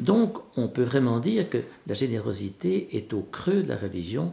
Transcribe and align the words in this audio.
Donc, 0.00 0.38
on 0.56 0.68
peut 0.68 0.82
vraiment 0.82 1.18
dire 1.18 1.50
que 1.50 1.58
la 1.86 1.94
générosité 1.94 2.96
est 2.96 3.12
au 3.12 3.22
creux 3.22 3.62
de 3.62 3.68
la 3.68 3.76
religion, 3.76 4.32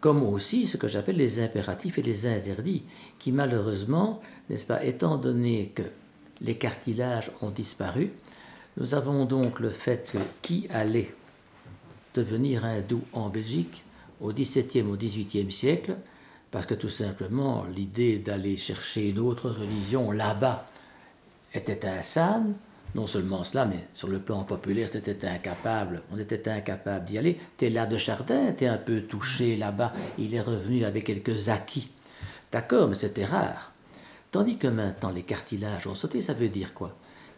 comme 0.00 0.22
aussi 0.22 0.66
ce 0.66 0.76
que 0.76 0.88
j'appelle 0.88 1.16
les 1.16 1.40
impératifs 1.40 1.98
et 1.98 2.02
les 2.02 2.26
interdits, 2.26 2.82
qui 3.18 3.32
malheureusement, 3.32 4.20
n'est-ce 4.50 4.66
pas, 4.66 4.84
étant 4.84 5.16
donné 5.16 5.72
que 5.74 5.82
les 6.40 6.56
cartilages 6.56 7.30
ont 7.40 7.50
disparu, 7.50 8.10
nous 8.76 8.94
avons 8.94 9.24
donc 9.24 9.60
le 9.60 9.70
fait 9.70 10.10
que 10.12 10.18
qui 10.42 10.66
allait 10.70 11.14
devenir 12.14 12.64
hindou 12.64 13.02
en 13.12 13.28
Belgique 13.28 13.84
au 14.20 14.32
XVIIe, 14.32 14.82
au 14.82 14.96
XVIIIe 14.96 15.50
siècle, 15.50 15.96
parce 16.50 16.66
que 16.66 16.74
tout 16.74 16.88
simplement 16.88 17.64
l'idée 17.74 18.18
d'aller 18.18 18.56
chercher 18.56 19.10
une 19.10 19.18
autre 19.18 19.50
religion 19.50 20.10
là-bas 20.10 20.66
était 21.54 21.86
insane, 21.86 22.54
non 22.94 23.06
seulement 23.06 23.42
cela, 23.42 23.64
mais 23.64 23.86
sur 23.94 24.08
le 24.08 24.18
plan 24.18 24.44
populaire, 24.44 24.88
c'était 24.90 25.26
incapable. 25.26 26.02
On 26.12 26.18
était 26.18 26.48
incapable 26.48 27.06
d'y 27.06 27.16
aller. 27.16 27.40
T'es 27.56 27.70
là 27.70 27.86
de 27.86 27.96
Chardin, 27.96 28.52
t'es 28.52 28.66
un 28.66 28.76
peu 28.76 29.02
touché 29.02 29.56
là-bas. 29.56 29.92
Il 30.18 30.34
est 30.34 30.40
revenu 30.40 30.84
avec 30.84 31.04
quelques 31.04 31.48
acquis. 31.48 31.90
D'accord, 32.50 32.88
mais 32.88 32.94
c'était 32.94 33.24
rare. 33.24 33.72
Tandis 34.30 34.58
que 34.58 34.68
maintenant, 34.68 35.10
les 35.10 35.22
cartilages 35.22 35.86
ont 35.86 35.94
sauté, 35.94 36.20
ça 36.20 36.34
veut 36.34 36.48
dire 36.48 36.74
quoi? 36.74 36.94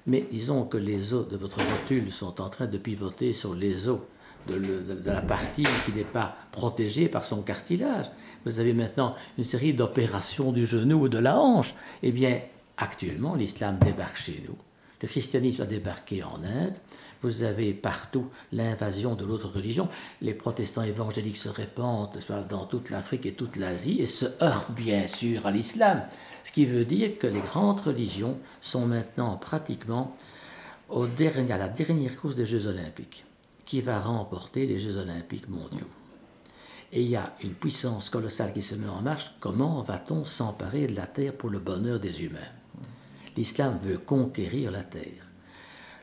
Mais 0.06 0.26
disons 0.30 0.64
que 0.64 0.76
les 0.76 1.14
os 1.14 1.28
de 1.28 1.36
votre 1.36 1.59
rotule 1.59 2.10
sont 2.12 2.40
en 2.40 2.48
train 2.48 2.66
de 2.66 2.78
pivoter 2.78 3.32
sur 3.32 3.54
les 3.54 3.88
os 3.88 4.00
de, 4.48 4.59
de 4.59 5.10
la 5.10 5.23
partie 5.23 5.64
qui 5.86 5.92
n'est 5.92 6.04
pas 6.04 6.36
protégée 6.52 7.09
par 7.09 7.24
son 7.24 7.42
cartilage. 7.42 8.06
Vous 8.45 8.60
avez 8.60 8.74
maintenant 8.74 9.14
une 9.38 9.45
série 9.45 9.73
d'opérations 9.73 10.52
du 10.52 10.66
genou 10.66 11.04
ou 11.04 11.09
de 11.09 11.18
la 11.18 11.38
hanche. 11.38 11.74
Eh 12.02 12.12
bien, 12.12 12.40
actuellement, 12.76 13.34
l'islam 13.34 13.78
débarque 13.78 14.16
chez 14.16 14.45
nous 14.46 14.56
le 15.04 15.08
christianisme 15.08 15.60
a 15.60 15.66
débarqué 15.66 16.22
en 16.22 16.42
Inde. 16.42 16.78
Vous 17.20 17.42
avez 17.42 17.74
partout 17.74 18.30
l'invasion 18.52 19.14
de 19.14 19.26
l'autre 19.26 19.50
religion. 19.50 19.86
Les 20.22 20.32
protestants 20.32 20.82
évangéliques 20.82 21.37
se 21.37 21.51
répandent 21.51 22.18
dans 22.48 22.65
toute 22.65 22.88
l'Afrique 22.88 23.26
et 23.26 23.34
toute 23.34 23.56
l'Asie 23.56 24.01
et 24.01 24.06
se 24.06 24.24
heurtent 24.42 24.70
bien 24.70 25.06
sûr 25.06 25.45
à 25.45 25.51
l'islam. 25.51 26.06
Ce 26.42 26.52
qui 26.52 26.64
veut 26.64 26.87
dire 26.87 27.18
que 27.18 27.26
les 27.26 27.40
grandes 27.40 27.80
religions 27.80 28.38
sont 28.62 28.87
maintenant 28.87 29.37
pratiquement 29.37 30.10
à 30.88 31.59
la 31.59 31.68
dernière 31.68 32.16
course 32.16 32.34
des 32.34 32.46
Jeux 32.46 32.66
olympiques. 32.66 33.26
Qui 33.66 33.82
va 33.82 34.01
remporter 34.01 34.66
les 34.66 34.79
Jeux 34.79 34.96
olympiques 34.96 35.51
mondiaux? 35.51 35.90
Et 36.92 37.02
il 37.02 37.10
y 37.10 37.16
a 37.16 37.34
une 37.42 37.52
puissance 37.52 38.09
colossale 38.09 38.54
qui 38.54 38.62
se 38.62 38.74
met 38.74 38.88
en 38.88 39.02
marche. 39.02 39.32
Comment 39.38 39.82
va-t-on 39.82 40.24
s'emparer 40.24 40.86
de 40.86 40.96
la 40.96 41.07
terre 41.07 41.34
pour 41.34 41.51
le 41.51 41.59
bonheur 41.59 42.01
des 42.01 42.23
humains? 42.23 42.63
L'islam 43.37 43.79
veut 43.82 43.99
conquérir 43.99 44.71
la 44.71 44.85
terre. 44.85 45.30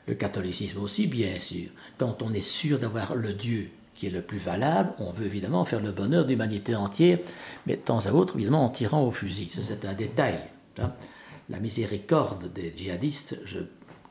Le 0.08 0.16
catholicisme 0.16 0.80
aussi, 0.80 1.08
bien 1.08 1.40
sûr. 1.40 1.70
Quand 1.98 2.22
on 2.22 2.34
est 2.34 2.42
sûr 2.42 2.80
d'avoir 2.80 3.16
le 3.16 3.34
Dieu 3.34 3.70
qui 3.94 4.08
est 4.08 4.12
le 4.12 4.22
plus 4.22 4.38
valable, 4.38 4.94
on 4.98 5.12
veut 5.12 5.26
évidemment 5.26 5.64
faire 5.64 5.82
le 5.82 5.92
bonheur 5.92 6.26
de 6.26 6.30
l'humanité 6.30 6.76
entière, 6.76 7.20
mais 7.68 7.76
de 7.76 7.82
temps 7.82 8.06
à 8.06 8.12
autre, 8.12 8.36
évidemment, 8.36 8.66
en 8.66 8.70
tirant 8.70 9.04
au 9.06 9.12
fusil. 9.12 9.50
c'est 9.50 9.86
un 9.86 9.94
détail. 9.94 10.40
Hein. 10.80 10.92
La 11.50 11.60
miséricorde 11.60 12.52
des 12.52 12.74
djihadistes, 12.76 13.40
je 13.46 13.60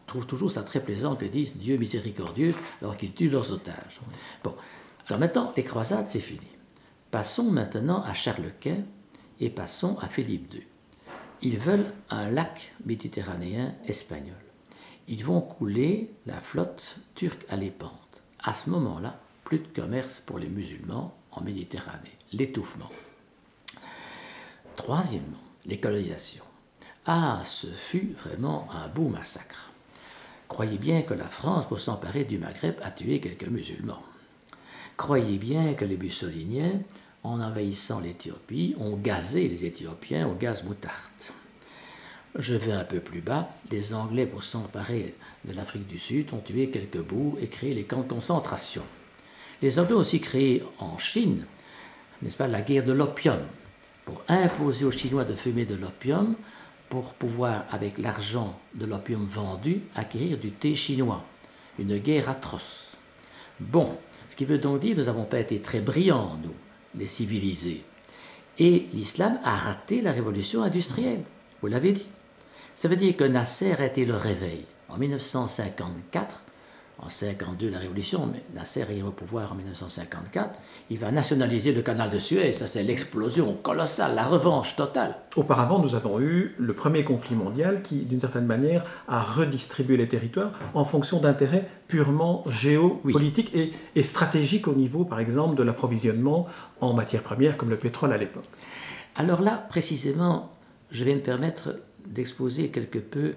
trouve 0.06 0.26
toujours 0.26 0.50
ça 0.50 0.62
très 0.62 0.80
plaisant 0.80 1.16
qu'ils 1.16 1.30
disent 1.30 1.56
Dieu 1.56 1.76
miséricordieux 1.76 2.54
alors 2.82 2.96
qu'ils 2.96 3.12
tuent 3.12 3.30
leurs 3.30 3.52
otages. 3.52 4.00
Bon, 4.44 4.54
alors 5.06 5.18
maintenant, 5.18 5.52
les 5.56 5.64
croisades, 5.64 6.06
c'est 6.06 6.20
fini. 6.20 6.46
Passons 7.10 7.50
maintenant 7.50 8.02
à 8.02 8.14
Charles 8.14 8.52
Quint 8.60 8.84
et 9.40 9.50
passons 9.50 9.96
à 10.00 10.06
Philippe 10.06 10.54
II. 10.54 10.66
Ils 11.42 11.58
veulent 11.58 11.90
un 12.10 12.28
lac 12.28 12.74
méditerranéen 12.84 13.74
espagnol. 13.86 14.36
Ils 15.08 15.24
vont 15.24 15.40
couler 15.40 16.10
la 16.26 16.38
flotte 16.38 16.98
turque 17.14 17.46
à 17.48 17.56
l'épante. 17.56 18.22
À 18.42 18.52
ce 18.52 18.68
moment-là, 18.68 19.18
plus 19.44 19.58
de 19.58 19.68
commerce 19.68 20.22
pour 20.24 20.38
les 20.38 20.48
musulmans 20.48 21.16
en 21.32 21.40
Méditerranée. 21.40 22.16
L'étouffement. 22.32 22.90
Troisièmement, 24.76 25.42
les 25.64 25.80
colonisations. 25.80 26.44
Ah, 27.06 27.40
ce 27.42 27.68
fut 27.68 28.14
vraiment 28.22 28.68
un 28.72 28.88
beau 28.88 29.08
massacre. 29.08 29.70
Croyez 30.46 30.78
bien 30.78 31.02
que 31.02 31.14
la 31.14 31.24
France, 31.24 31.66
pour 31.66 31.80
s'emparer 31.80 32.24
du 32.24 32.38
Maghreb, 32.38 32.76
a 32.82 32.90
tué 32.90 33.20
quelques 33.20 33.48
musulmans. 33.48 34.02
Croyez 34.98 35.38
bien 35.38 35.72
que 35.72 35.86
les 35.86 35.96
Mussoliniens 35.96 36.80
en 37.22 37.40
envahissant 37.40 38.00
l'Éthiopie, 38.00 38.74
ont 38.78 38.96
gazé 38.96 39.48
les 39.48 39.64
Éthiopiens 39.64 40.26
au 40.28 40.34
gaz 40.34 40.64
moutarde. 40.64 41.32
Je 42.36 42.54
vais 42.54 42.72
un 42.72 42.84
peu 42.84 43.00
plus 43.00 43.20
bas. 43.20 43.50
Les 43.70 43.92
Anglais, 43.92 44.26
pour 44.26 44.42
s'emparer 44.42 45.14
de 45.44 45.52
l'Afrique 45.52 45.86
du 45.86 45.98
Sud, 45.98 46.32
ont 46.32 46.40
tué 46.40 46.70
quelques 46.70 47.02
bourgs 47.02 47.38
et 47.40 47.48
créé 47.48 47.74
les 47.74 47.84
camps 47.84 48.02
de 48.02 48.08
concentration. 48.08 48.84
Les 49.62 49.78
Anglais 49.78 49.94
ont 49.94 49.98
aussi 49.98 50.20
créé 50.20 50.62
en 50.78 50.96
Chine, 50.96 51.44
n'est-ce 52.22 52.36
pas, 52.36 52.46
la 52.46 52.62
guerre 52.62 52.84
de 52.84 52.92
l'opium, 52.92 53.40
pour 54.04 54.22
imposer 54.28 54.84
aux 54.84 54.90
Chinois 54.90 55.24
de 55.24 55.34
fumer 55.34 55.66
de 55.66 55.74
l'opium, 55.74 56.36
pour 56.88 57.14
pouvoir, 57.14 57.64
avec 57.70 57.98
l'argent 57.98 58.58
de 58.74 58.86
l'opium 58.86 59.26
vendu, 59.26 59.82
acquérir 59.94 60.38
du 60.38 60.50
thé 60.50 60.74
chinois. 60.74 61.24
Une 61.78 61.98
guerre 61.98 62.28
atroce. 62.28 62.96
Bon, 63.60 63.96
ce 64.28 64.36
qui 64.36 64.44
veut 64.44 64.58
donc 64.58 64.80
dire 64.80 64.94
que 64.94 65.00
nous 65.00 65.06
n'avons 65.06 65.24
pas 65.24 65.38
été 65.38 65.60
très 65.60 65.80
brillants, 65.80 66.38
nous 66.42 66.54
les 66.94 67.06
civilisés. 67.06 67.84
Et 68.58 68.86
l'islam 68.92 69.38
a 69.44 69.56
raté 69.56 70.02
la 70.02 70.12
révolution 70.12 70.62
industrielle. 70.62 71.22
Vous 71.60 71.68
l'avez 71.68 71.92
dit. 71.92 72.06
Ça 72.74 72.88
veut 72.88 72.96
dire 72.96 73.16
que 73.16 73.24
Nasser 73.24 73.72
a 73.72 73.86
été 73.86 74.04
le 74.04 74.16
réveil. 74.16 74.64
En 74.88 74.96
1954, 74.98 76.44
en 77.02 77.08
52 77.08 77.70
la 77.70 77.78
révolution, 77.78 78.26
mais 78.26 78.42
Nasser 78.54 78.82
arrive 78.82 79.06
au 79.06 79.10
pouvoir 79.10 79.52
en 79.52 79.54
1954, 79.54 80.54
il 80.90 80.98
va 80.98 81.10
nationaliser 81.10 81.72
le 81.72 81.82
canal 81.82 82.10
de 82.10 82.18
Suez. 82.18 82.52
Ça, 82.52 82.66
c'est 82.66 82.82
l'explosion 82.82 83.54
colossale, 83.54 84.14
la 84.14 84.24
revanche 84.24 84.76
totale. 84.76 85.16
Auparavant, 85.36 85.78
nous 85.78 85.94
avons 85.94 86.20
eu 86.20 86.54
le 86.58 86.74
premier 86.74 87.04
conflit 87.04 87.34
mondial 87.34 87.82
qui, 87.82 88.02
d'une 88.02 88.20
certaine 88.20 88.46
manière, 88.46 88.84
a 89.08 89.22
redistribué 89.22 89.96
les 89.96 90.08
territoires 90.08 90.52
en 90.74 90.84
fonction 90.84 91.20
d'intérêts 91.20 91.66
purement 91.88 92.44
géopolitiques 92.46 93.54
et, 93.54 93.72
et 93.94 94.02
stratégiques 94.02 94.68
au 94.68 94.74
niveau, 94.74 95.04
par 95.04 95.20
exemple, 95.20 95.56
de 95.56 95.62
l'approvisionnement 95.62 96.46
en 96.80 96.92
matières 96.92 97.22
premières 97.22 97.56
comme 97.56 97.70
le 97.70 97.76
pétrole 97.76 98.12
à 98.12 98.18
l'époque. 98.18 98.44
Alors 99.16 99.40
là, 99.40 99.64
précisément, 99.68 100.50
je 100.90 101.04
vais 101.04 101.14
me 101.14 101.20
permettre 101.20 101.76
d'exposer 102.06 102.70
quelque 102.70 102.98
peu, 102.98 103.32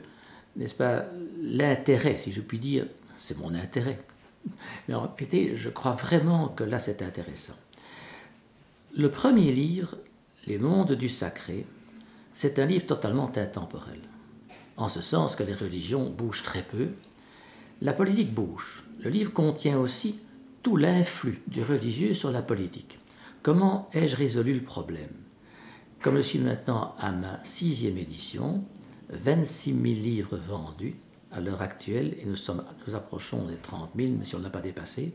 n'est-ce 0.56 0.76
pas, 0.76 1.06
l'intérêt, 1.42 2.18
si 2.18 2.32
je 2.32 2.42
puis 2.42 2.60
dire, 2.60 2.86
c'est 3.16 3.38
mon 3.38 3.54
intérêt. 3.54 4.00
Mais 4.88 4.94
en 4.94 5.02
réalité, 5.02 5.56
je 5.56 5.70
crois 5.70 5.94
vraiment 5.94 6.50
que 6.50 6.64
là, 6.64 6.80
c'est 6.80 7.02
intéressant. 7.02 7.56
Le 8.96 9.10
premier 9.10 9.52
livre, 9.52 9.98
Les 10.46 10.58
mondes 10.58 10.92
du 10.92 11.08
sacré, 11.08 11.66
c'est 12.34 12.60
un 12.60 12.66
livre 12.66 12.86
totalement 12.86 13.32
intemporel, 13.38 14.00
en 14.76 14.90
ce 14.90 15.02
sens 15.02 15.38
que 15.38 15.44
les 15.44 15.54
religions 15.54 16.10
bougent 16.10 16.44
très 16.44 16.64
peu, 16.64 16.90
la 17.82 17.94
politique 17.94 18.34
bouge. 18.34 18.84
Le 19.00 19.10
livre 19.10 19.32
contient 19.32 19.78
aussi 19.78 20.20
tout 20.62 20.76
l'influx 20.76 21.42
du 21.48 21.64
religieux 21.64 22.14
sur 22.14 22.30
la 22.30 22.42
politique. 22.42 23.00
Comment 23.42 23.88
ai-je 23.94 24.18
résolu 24.18 24.54
le 24.54 24.64
problème? 24.64 25.12
Comme 26.02 26.18
je 26.18 26.22
suis 26.22 26.40
maintenant 26.40 26.94
à 27.00 27.12
ma 27.12 27.42
sixième 27.46 27.98
édition, 27.98 28.66
26 29.10 29.72
000 29.72 29.84
livres 29.84 30.38
vendus, 30.38 30.96
à 31.34 31.40
l'heure 31.40 31.62
actuelle, 31.62 32.16
et 32.22 32.26
nous, 32.26 32.36
sommes, 32.36 32.64
nous 32.88 32.96
approchons 32.96 33.46
des 33.46 33.56
30 33.56 33.92
000, 33.96 34.14
mais 34.18 34.26
si 34.26 34.36
on 34.36 34.40
n'a 34.40 34.50
pas 34.50 34.62
dépassé. 34.62 35.14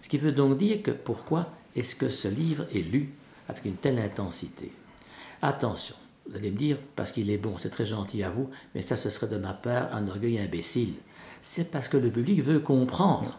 Ce 0.00 0.08
qui 0.08 0.18
veut 0.18 0.32
donc 0.32 0.56
dire 0.56 0.82
que 0.82 0.90
pourquoi 0.90 1.52
est-ce 1.76 1.94
que 1.94 2.08
ce 2.08 2.28
livre 2.28 2.64
est 2.74 2.82
lu 2.82 3.10
avec 3.48 3.64
une 3.64 3.76
telle 3.76 3.98
intensité? 3.98 4.72
Attention, 5.42 5.94
vous 6.28 6.36
allez 6.36 6.50
me 6.50 6.56
dire, 6.56 6.78
parce 6.96 7.12
qu'il 7.12 7.30
est 7.30 7.38
bon, 7.38 7.56
c'est 7.56 7.70
très 7.70 7.86
gentil 7.86 8.22
à 8.22 8.30
vous, 8.30 8.50
mais 8.74 8.82
ça, 8.82 8.96
ce 8.96 9.10
serait 9.10 9.28
de 9.28 9.38
ma 9.38 9.54
part 9.54 9.94
un 9.94 10.08
orgueil 10.08 10.38
imbécile. 10.38 10.94
C'est 11.40 11.70
parce 11.70 11.88
que 11.88 11.96
le 11.96 12.10
public 12.10 12.42
veut 12.42 12.60
comprendre. 12.60 13.38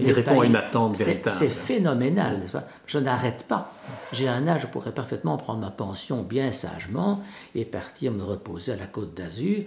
Il 0.00 0.12
répond 0.12 0.40
à 0.40 0.46
une 0.46 0.54
attente 0.54 0.96
véritable. 0.96 1.34
C'est 1.36 1.48
phénoménal, 1.48 2.38
n'est-ce 2.38 2.52
pas? 2.52 2.64
Je 2.86 2.98
n'arrête 2.98 3.44
pas. 3.44 3.74
J'ai 4.12 4.28
un 4.28 4.46
âge, 4.46 4.62
je 4.62 4.66
pourrais 4.68 4.92
parfaitement 4.92 5.36
prendre 5.36 5.60
ma 5.60 5.70
pension 5.70 6.22
bien 6.22 6.52
sagement 6.52 7.20
et 7.54 7.64
partir 7.64 8.12
me 8.12 8.22
reposer 8.22 8.72
à 8.72 8.76
la 8.76 8.86
côte 8.86 9.14
d'Azur 9.14 9.64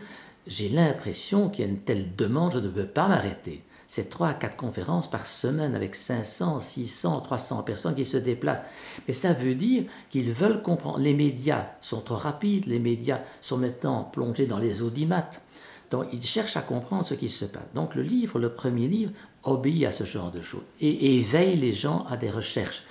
j'ai 0.52 0.68
l'impression 0.68 1.50
qu'il 1.50 1.66
y 1.66 1.68
a 1.68 1.72
une 1.72 1.80
telle 1.80 2.14
demande, 2.16 2.52
je 2.52 2.60
ne 2.60 2.68
peux 2.68 2.86
pas 2.86 3.08
m'arrêter. 3.08 3.64
C'est 3.88 4.10
trois 4.10 4.30
à 4.30 4.34
quatre 4.34 4.58
conférences 4.58 5.10
par 5.10 5.26
semaine 5.26 5.76
avec 5.76 5.96
500, 5.96 6.60
600, 6.60 7.22
300 7.22 7.64
personnes 7.64 7.96
qui 7.96 8.06
se 8.06 8.18
déplacent. 8.18 8.64
Mais 9.08 9.14
ça 9.14 9.34
veut 9.34 9.56
dire 9.56 9.84
qu'ils 10.10 10.32
veulent 10.34 10.62
comprendre. 10.62 11.00
Les 11.00 11.14
médias 11.14 11.72
sont 11.80 12.02
trop 12.02 12.16
rapides, 12.16 12.66
les 12.66 12.80
médias 12.80 13.22
sont 13.40 13.58
maintenant 13.58 14.04
plongés 14.04 14.46
dans 14.46 14.60
les 14.60 14.82
audimates. 14.82 15.42
Donc 15.90 16.08
ils 16.12 16.22
cherchent 16.22 16.58
à 16.58 16.62
comprendre 16.62 17.06
ce 17.06 17.16
qui 17.16 17.30
se 17.30 17.46
passe. 17.46 17.64
Donc 17.74 17.96
le 17.96 18.02
livre, 18.02 18.38
le 18.38 18.54
premier 18.54 18.88
livre, 18.88 19.14
obéit 19.44 19.86
à 19.86 19.92
ce 19.92 20.04
genre 20.04 20.32
de 20.32 20.42
choses 20.42 20.64
et 20.80 21.18
éveille 21.18 21.56
les 21.56 21.74
gens 21.74 22.06
à 22.10 22.18
des 22.18 22.30
recherches 22.30 22.84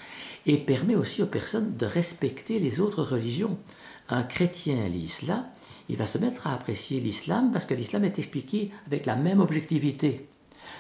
et 0.46 0.56
permet 0.56 0.96
aussi 0.96 1.22
aux 1.22 1.26
personnes 1.26 1.76
de 1.76 1.86
respecter 1.86 2.58
les 2.58 2.80
autres 2.80 3.02
religions. 3.02 3.58
Un 4.08 4.22
chrétien 4.22 4.88
lit 4.88 5.08
il 5.90 5.96
va 5.96 6.06
se 6.06 6.18
mettre 6.18 6.46
à 6.46 6.54
apprécier 6.54 7.00
l'islam 7.00 7.50
parce 7.52 7.66
que 7.66 7.74
l'islam 7.74 8.04
est 8.04 8.18
expliqué 8.18 8.70
avec 8.86 9.06
la 9.06 9.16
même 9.16 9.40
objectivité. 9.40 10.28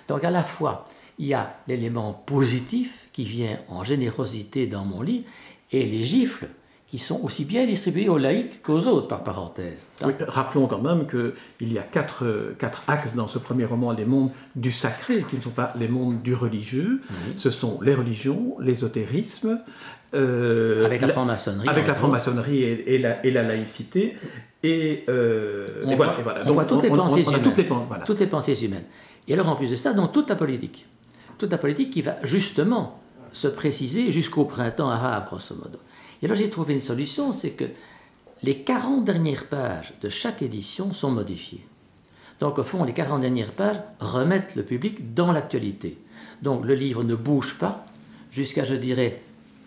Donc 0.08 0.22
à 0.22 0.30
la 0.30 0.44
fois, 0.44 0.84
il 1.18 1.26
y 1.26 1.34
a 1.34 1.56
l'élément 1.66 2.12
positif 2.12 3.08
qui 3.12 3.24
vient 3.24 3.58
en 3.68 3.82
générosité 3.82 4.68
dans 4.68 4.84
mon 4.84 5.02
livre 5.02 5.24
et 5.72 5.84
les 5.84 6.02
gifles 6.02 6.48
qui 6.90 6.98
sont 6.98 7.20
aussi 7.22 7.44
bien 7.44 7.66
distribués 7.66 8.08
aux 8.08 8.18
laïcs 8.18 8.62
qu'aux 8.62 8.88
autres, 8.88 9.06
par 9.06 9.22
parenthèse. 9.22 9.88
rappelons 10.26 10.66
quand 10.66 10.82
même 10.82 11.06
qu'il 11.06 11.72
y 11.72 11.78
a 11.78 11.84
quatre, 11.84 12.52
quatre, 12.58 12.82
axes 12.88 13.14
dans 13.14 13.28
ce 13.28 13.38
premier 13.38 13.64
roman, 13.64 13.92
les 13.92 14.04
mondes 14.04 14.32
du 14.56 14.72
sacré, 14.72 15.24
qui 15.28 15.36
ne 15.36 15.40
sont 15.40 15.50
pas 15.50 15.72
les 15.78 15.86
mondes 15.86 16.20
du 16.20 16.34
religieux. 16.34 17.00
Ce 17.36 17.48
sont 17.48 17.80
les 17.80 17.94
religions, 17.94 18.56
l'ésotérisme. 18.58 19.60
Euh, 20.14 20.84
avec 20.84 21.02
la 21.02 21.08
franc-maçonnerie. 21.08 21.68
Avec 21.68 21.86
la 21.86 21.94
franc-maçonnerie 21.94 22.62
et, 22.62 22.98
la, 22.98 23.24
et, 23.24 23.30
la, 23.30 23.42
laïcité. 23.42 24.16
Et, 24.62 25.04
euh, 25.08 25.66
on, 25.84 25.94
voit, 25.94 26.16
on 26.46 26.52
voit, 26.52 26.64
toutes 26.64 26.82
les 26.82 26.90
pensées 26.90 27.22
humaines. 27.22 27.42
Toutes 27.42 27.58
les, 27.58 27.68
toutes 28.04 28.20
les 28.20 28.26
pensées 28.26 28.64
humaines. 28.64 28.84
Et 29.28 29.34
alors, 29.34 29.48
en 29.48 29.54
plus 29.54 29.70
de 29.70 29.76
ça, 29.76 29.92
donc 29.92 30.12
toute 30.12 30.28
la 30.28 30.36
politique. 30.36 30.86
Toute 31.38 31.52
la 31.52 31.58
politique 31.58 31.92
qui 31.92 32.02
va 32.02 32.16
justement 32.24 33.00
se 33.32 33.48
préciser 33.48 34.10
jusqu'au 34.10 34.44
printemps 34.44 34.90
arabe, 34.90 35.26
grosso 35.26 35.54
modo. 35.54 35.78
Et 36.20 36.26
alors 36.26 36.36
j'ai 36.36 36.50
trouvé 36.50 36.74
une 36.74 36.80
solution, 36.80 37.32
c'est 37.32 37.52
que 37.52 37.64
les 38.42 38.58
40 38.58 39.04
dernières 39.04 39.46
pages 39.46 39.94
de 40.00 40.08
chaque 40.08 40.42
édition 40.42 40.92
sont 40.92 41.10
modifiées. 41.10 41.64
Donc 42.40 42.58
au 42.58 42.62
fond, 42.62 42.84
les 42.84 42.92
40 42.92 43.20
dernières 43.20 43.52
pages 43.52 43.80
remettent 44.00 44.56
le 44.56 44.64
public 44.64 45.14
dans 45.14 45.32
l'actualité. 45.32 45.98
Donc 46.42 46.64
le 46.64 46.74
livre 46.74 47.04
ne 47.04 47.14
bouge 47.14 47.58
pas 47.58 47.84
jusqu'à, 48.30 48.64
je 48.64 48.74
dirais, 48.74 49.20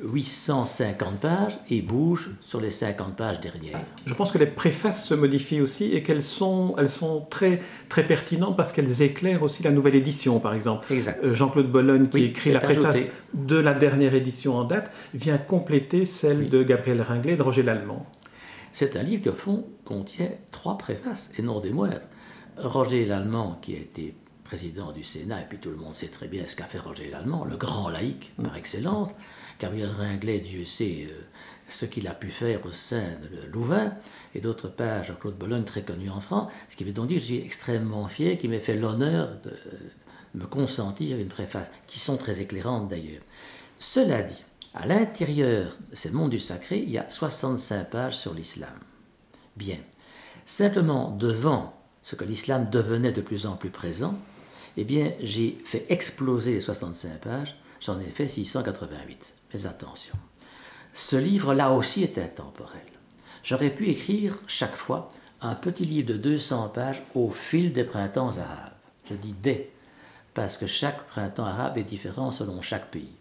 850 0.03 1.19
pages 1.19 1.59
et 1.69 1.81
bouge 1.81 2.31
sur 2.41 2.59
les 2.59 2.69
50 2.69 3.15
pages 3.15 3.39
dernières. 3.39 3.79
Je 4.05 4.13
pense 4.13 4.31
que 4.31 4.37
les 4.37 4.47
préfaces 4.47 5.07
se 5.07 5.13
modifient 5.13 5.61
aussi 5.61 5.85
et 5.93 6.03
qu'elles 6.03 6.23
sont, 6.23 6.75
elles 6.77 6.89
sont 6.89 7.25
très, 7.29 7.61
très 7.89 8.05
pertinentes 8.05 8.57
parce 8.57 8.71
qu'elles 8.71 9.01
éclairent 9.01 9.43
aussi 9.43 9.63
la 9.63 9.71
nouvelle 9.71 9.95
édition, 9.95 10.39
par 10.39 10.53
exemple. 10.53 10.85
Euh, 10.91 11.33
Jean-Claude 11.33 11.71
Bologne, 11.71 12.07
qui 12.09 12.25
écrit 12.25 12.51
la 12.51 12.59
préface 12.59 13.07
de 13.33 13.57
la 13.57 13.73
dernière 13.73 14.13
édition 14.13 14.55
en 14.55 14.63
date, 14.63 14.91
vient 15.13 15.37
compléter 15.37 16.05
celle 16.05 16.49
de 16.49 16.63
Gabriel 16.63 17.01
Ringlet 17.01 17.33
et 17.33 17.37
de 17.37 17.43
Roger 17.43 17.63
Lallemand. 17.63 18.05
C'est 18.71 18.95
un 18.95 19.03
livre 19.03 19.21
qui, 19.21 19.29
au 19.29 19.33
fond, 19.33 19.65
contient 19.85 20.29
trois 20.51 20.77
préfaces 20.77 21.31
et 21.37 21.41
non 21.41 21.59
des 21.59 21.71
moindres. 21.71 22.07
Roger 22.57 23.05
Lallemand, 23.05 23.59
qui 23.61 23.75
a 23.75 23.79
été 23.79 24.15
président 24.43 24.91
du 24.91 25.03
Sénat, 25.03 25.41
et 25.41 25.45
puis 25.47 25.57
tout 25.57 25.69
le 25.69 25.77
monde 25.77 25.95
sait 25.95 26.07
très 26.07 26.27
bien 26.27 26.43
ce 26.45 26.55
qu'a 26.55 26.65
fait 26.65 26.77
Roger 26.77 27.09
Lallemand, 27.09 27.45
le 27.45 27.55
grand 27.55 27.89
laïc 27.89 28.33
par 28.43 28.55
excellence. 28.57 29.13
Gabriel 29.59 29.89
Ringlet, 29.89 30.39
Dieu 30.39 30.65
sait 30.65 31.07
euh, 31.09 31.21
ce 31.67 31.85
qu'il 31.85 32.07
a 32.07 32.13
pu 32.13 32.29
faire 32.29 32.65
au 32.65 32.71
sein 32.71 33.03
de 33.21 33.51
Louvain, 33.51 33.93
et 34.35 34.41
d'autre 34.41 34.67
part 34.67 35.03
Jean-Claude 35.03 35.37
Bologne, 35.37 35.63
très 35.63 35.83
connu 35.83 36.09
en 36.09 36.19
France, 36.19 36.51
ce 36.69 36.75
qui 36.75 36.83
veut 36.83 36.91
donc 36.91 37.07
dire 37.07 37.17
que 37.17 37.21
je 37.21 37.27
suis 37.27 37.41
extrêmement 37.41 38.07
fier 38.07 38.37
qu'il 38.37 38.49
m'ait 38.49 38.59
fait 38.59 38.75
l'honneur 38.75 39.29
de 39.43 39.53
me 40.35 40.45
consentir 40.45 41.17
une 41.17 41.27
préface, 41.27 41.71
qui 41.87 41.99
sont 41.99 42.17
très 42.17 42.41
éclairantes 42.41 42.87
d'ailleurs. 42.87 43.21
Cela 43.79 44.21
dit, 44.21 44.43
à 44.73 44.87
l'intérieur 44.87 45.77
de 45.91 45.95
ces 45.95 46.11
mondes 46.11 46.31
du 46.31 46.39
sacré, 46.39 46.79
il 46.79 46.89
y 46.89 46.97
a 46.97 47.09
65 47.09 47.89
pages 47.89 48.17
sur 48.17 48.33
l'islam. 48.33 48.73
Bien. 49.55 49.77
Simplement, 50.45 51.11
devant 51.11 51.73
ce 52.01 52.15
que 52.15 52.23
l'islam 52.25 52.69
devenait 52.69 53.11
de 53.11 53.21
plus 53.21 53.45
en 53.45 53.55
plus 53.55 53.69
présent, 53.69 54.17
eh 54.77 54.83
bien, 54.83 55.11
j'ai 55.21 55.57
fait 55.63 55.85
exploser 55.89 56.53
les 56.53 56.59
65 56.59 57.19
pages, 57.19 57.55
j'en 57.79 57.99
ai 57.99 58.09
fait 58.09 58.27
688. 58.27 59.33
Attention, 59.53 60.15
ce 60.93 61.15
livre-là 61.15 61.71
aussi 61.71 62.01
est 62.01 62.17
intemporel. 62.17 62.81
J'aurais 63.43 63.69
pu 63.69 63.87
écrire 63.87 64.35
chaque 64.47 64.75
fois 64.75 65.07
un 65.41 65.53
petit 65.53 65.85
livre 65.85 66.07
de 66.07 66.17
200 66.17 66.69
pages 66.69 67.03
au 67.13 67.29
fil 67.29 67.71
des 67.71 67.83
printemps 67.83 68.39
arabes. 68.39 68.73
Je 69.05 69.13
dis 69.13 69.33
des, 69.33 69.71
parce 70.33 70.57
que 70.57 70.65
chaque 70.65 71.05
printemps 71.05 71.45
arabe 71.45 71.77
est 71.77 71.83
différent 71.83 72.31
selon 72.31 72.63
chaque 72.63 72.89
pays. 72.89 73.13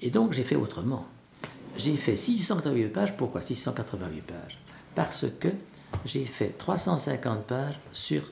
Et 0.00 0.10
donc 0.10 0.32
j'ai 0.32 0.44
fait 0.44 0.54
autrement. 0.54 1.06
J'ai 1.76 1.96
fait 1.96 2.14
688 2.14 2.88
pages. 2.90 3.16
Pourquoi 3.16 3.42
688 3.42 4.20
pages? 4.20 4.58
Parce 4.94 5.26
que 5.40 5.48
j'ai 6.04 6.24
fait 6.24 6.56
350 6.56 7.44
pages 7.44 7.80
sur 7.92 8.22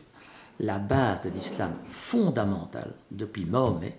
la 0.60 0.78
base 0.78 1.24
de 1.24 1.30
l'islam 1.30 1.74
fondamental 1.86 2.92
depuis 3.10 3.46
Mahomet 3.46 3.96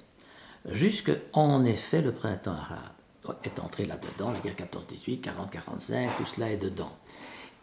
jusque 0.69 1.11
en 1.33 1.65
effet 1.65 2.01
le 2.01 2.13
printemps 2.13 2.51
arabe 2.51 2.96
est 3.43 3.59
entré 3.59 3.85
là-dedans, 3.85 4.31
la 4.31 4.39
guerre 4.39 4.55
14-18, 4.55 5.21
40-45, 5.21 6.07
tout 6.17 6.25
cela 6.25 6.51
est 6.51 6.57
dedans. 6.57 6.91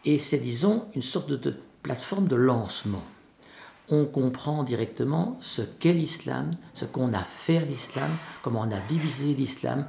Et 0.03 0.19
c'est, 0.19 0.37
disons, 0.37 0.85
une 0.93 1.01
sorte 1.01 1.29
de, 1.29 1.55
plateforme 1.85 2.27
de 2.27 2.35
lancement. 2.35 3.03
On 3.89 4.05
comprend 4.05 4.63
directement 4.63 5.37
ce 5.39 5.61
qu'est 5.61 5.93
l'islam, 5.93 6.49
ce 6.73 6.85
qu'on 6.85 7.13
a 7.13 7.19
fait 7.19 7.59
l'islam, 7.59 8.09
comment 8.41 8.61
on 8.61 8.71
a 8.71 8.79
divisé 8.87 9.35
l'islam, 9.35 9.85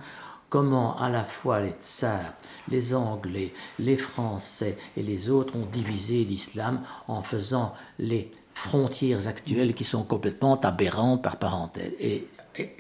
comment 0.51 0.99
à 0.99 1.09
la 1.09 1.25
fois 1.25 1.61
les 1.61 1.73
tsars, 1.73 2.35
les 2.69 2.95
Anglais, 2.95 3.55
les 3.79 3.97
Français 3.97 4.77
et 4.99 5.03
les 5.03 5.31
autres 5.31 5.57
ont 5.57 5.65
divisé 5.73 6.25
l'islam 6.25 6.83
en 7.09 7.23
faisant 7.23 7.73
les 7.99 8.31
frontières 8.51 9.27
actuelles 9.27 9.75
qui 9.75 9.85
sont 9.85 10.05
complètement 10.05 10.61
aberrantes 10.61 11.23
par 11.23 11.39
parenthèse. 11.39 11.93
Et 11.99 12.29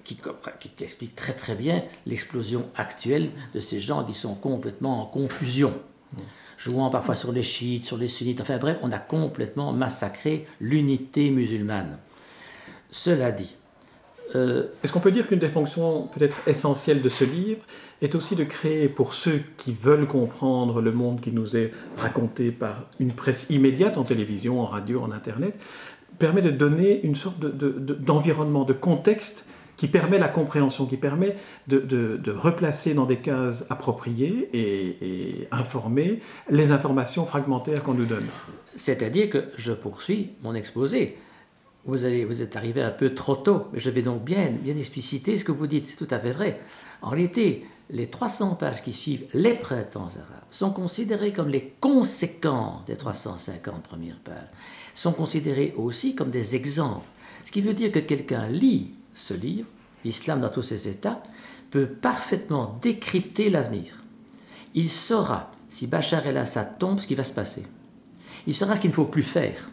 qui, 0.04 0.18
explique 0.80 1.14
très 1.14 1.32
très 1.32 1.54
bien 1.54 1.84
l'explosion 2.06 2.68
actuelle 2.76 3.30
de 3.54 3.60
ces 3.60 3.80
gens 3.80 4.04
qui 4.04 4.14
sont 4.14 4.34
complètement 4.34 5.02
en 5.02 5.06
confusion, 5.06 5.74
jouant 6.56 6.90
parfois 6.90 7.14
sur 7.14 7.32
les 7.32 7.42
chiites, 7.42 7.84
sur 7.84 7.96
les 7.96 8.08
sunnites, 8.08 8.40
enfin 8.40 8.58
bref, 8.58 8.78
on 8.82 8.92
a 8.92 8.98
complètement 8.98 9.72
massacré 9.72 10.46
l'unité 10.60 11.30
musulmane. 11.30 11.98
Cela 12.90 13.30
dit, 13.32 13.54
euh, 14.34 14.68
Est-ce 14.82 14.92
qu'on 14.92 15.00
peut 15.00 15.12
dire 15.12 15.26
qu'une 15.26 15.38
des 15.38 15.48
fonctions 15.48 16.08
peut-être 16.14 16.48
essentielles 16.48 17.02
de 17.02 17.08
ce 17.08 17.24
livre 17.24 17.62
est 18.02 18.14
aussi 18.14 18.36
de 18.36 18.44
créer 18.44 18.88
pour 18.88 19.12
ceux 19.12 19.42
qui 19.56 19.72
veulent 19.72 20.06
comprendre 20.06 20.80
le 20.80 20.92
monde 20.92 21.20
qui 21.20 21.32
nous 21.32 21.56
est 21.56 21.72
raconté 21.98 22.50
par 22.50 22.86
une 22.98 23.12
presse 23.12 23.46
immédiate 23.50 23.98
en 23.98 24.04
télévision, 24.04 24.60
en 24.60 24.64
radio, 24.64 25.02
en 25.02 25.12
Internet, 25.12 25.54
permet 26.18 26.42
de 26.42 26.50
donner 26.50 27.04
une 27.04 27.14
sorte 27.14 27.38
d'environnement, 27.40 28.64
de, 28.64 28.72
de, 28.72 28.78
contexte 28.78 29.46
qui 29.76 29.88
permet 29.88 30.18
la 30.18 30.28
compréhension, 30.28 30.86
qui 30.86 30.96
permet 30.96 31.36
de, 31.68 32.20
replacer 32.30 32.94
dans 32.94 33.06
des 33.06 33.18
cases 33.18 33.64
appropriées 33.70 34.48
et, 34.52 35.40
et 35.40 35.48
informées 35.50 36.20
les 36.50 36.72
informations 36.72 37.24
fragmentaires 37.26 37.82
qu'on 37.82 37.94
nous 37.94 38.06
donne. 38.06 38.26
C'est-à-dire 38.74 39.28
que 39.28 39.44
je 39.56 39.72
poursuis 39.72 40.30
mon 40.42 40.54
exposé. 40.54 41.16
Vous 41.84 42.04
êtes 42.04 42.56
arrivé 42.56 42.82
un 42.82 42.90
peu 42.90 43.14
trop 43.14 43.36
tôt, 43.36 43.66
mais 43.72 43.78
je 43.78 43.90
vais 43.90 44.02
donc 44.02 44.24
bien, 44.24 44.50
bien 44.50 44.76
expliciter 44.76 45.36
ce 45.36 45.44
que 45.44 45.52
vous 45.52 45.68
dites, 45.68 45.86
c'est 45.86 45.96
tout 45.96 46.12
à 46.12 46.18
fait 46.18 46.32
vrai. 46.32 46.58
En 47.00 47.10
réalité, 47.10 47.64
les 47.90 48.08
300 48.08 48.56
pages 48.56 48.82
qui 48.82 48.92
suivent 48.92 49.26
les 49.32 49.54
printemps 49.54 50.08
arabes 50.08 50.44
sont 50.50 50.70
considérées 50.70 51.32
comme 51.32 51.48
les 51.48 51.74
conséquences 51.80 52.84
des 52.86 52.96
350 52.96 53.82
premières 53.84 54.18
pages, 54.18 54.48
sont 54.94 55.12
considérées 55.12 55.72
aussi 55.76 56.16
comme 56.16 56.30
des 56.30 56.56
exemples. 56.56 57.06
Ce 57.44 57.52
qui 57.52 57.60
veut 57.60 57.74
dire 57.74 57.92
que 57.92 58.00
quelqu'un 58.00 58.48
lit 58.48 58.90
ce 59.14 59.34
livre, 59.34 59.68
L'islam 60.06 60.40
dans 60.40 60.50
tous 60.50 60.62
ses 60.62 60.86
états, 60.86 61.20
peut 61.70 61.88
parfaitement 61.88 62.78
décrypter 62.80 63.50
l'avenir. 63.50 64.04
Il 64.72 64.88
saura, 64.88 65.50
si 65.68 65.88
Bachar 65.88 66.24
el-Assad 66.28 66.78
tombe, 66.78 67.00
ce 67.00 67.08
qui 67.08 67.16
va 67.16 67.24
se 67.24 67.32
passer. 67.32 67.66
Il 68.46 68.54
saura 68.54 68.76
ce 68.76 68.80
qu'il 68.80 68.90
ne 68.90 68.94
faut 68.94 69.06
plus 69.06 69.24
faire. 69.24 69.68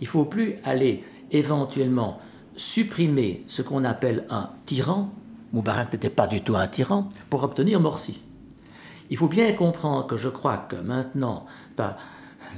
Il 0.00 0.04
ne 0.04 0.08
faut 0.08 0.26
plus 0.26 0.58
aller 0.62 1.02
éventuellement 1.32 2.20
supprimer 2.54 3.42
ce 3.48 3.62
qu'on 3.62 3.82
appelle 3.82 4.26
un 4.30 4.50
tyran. 4.64 5.10
Moubarak 5.52 5.92
n'était 5.92 6.08
pas 6.08 6.28
du 6.28 6.40
tout 6.40 6.54
un 6.54 6.68
tyran 6.68 7.08
pour 7.28 7.42
obtenir 7.42 7.80
Morsi. 7.80 8.22
Il 9.10 9.16
faut 9.16 9.26
bien 9.26 9.52
comprendre 9.54 10.06
que 10.06 10.16
je 10.16 10.28
crois 10.28 10.58
que 10.58 10.76
maintenant, 10.76 11.46
pas 11.74 11.96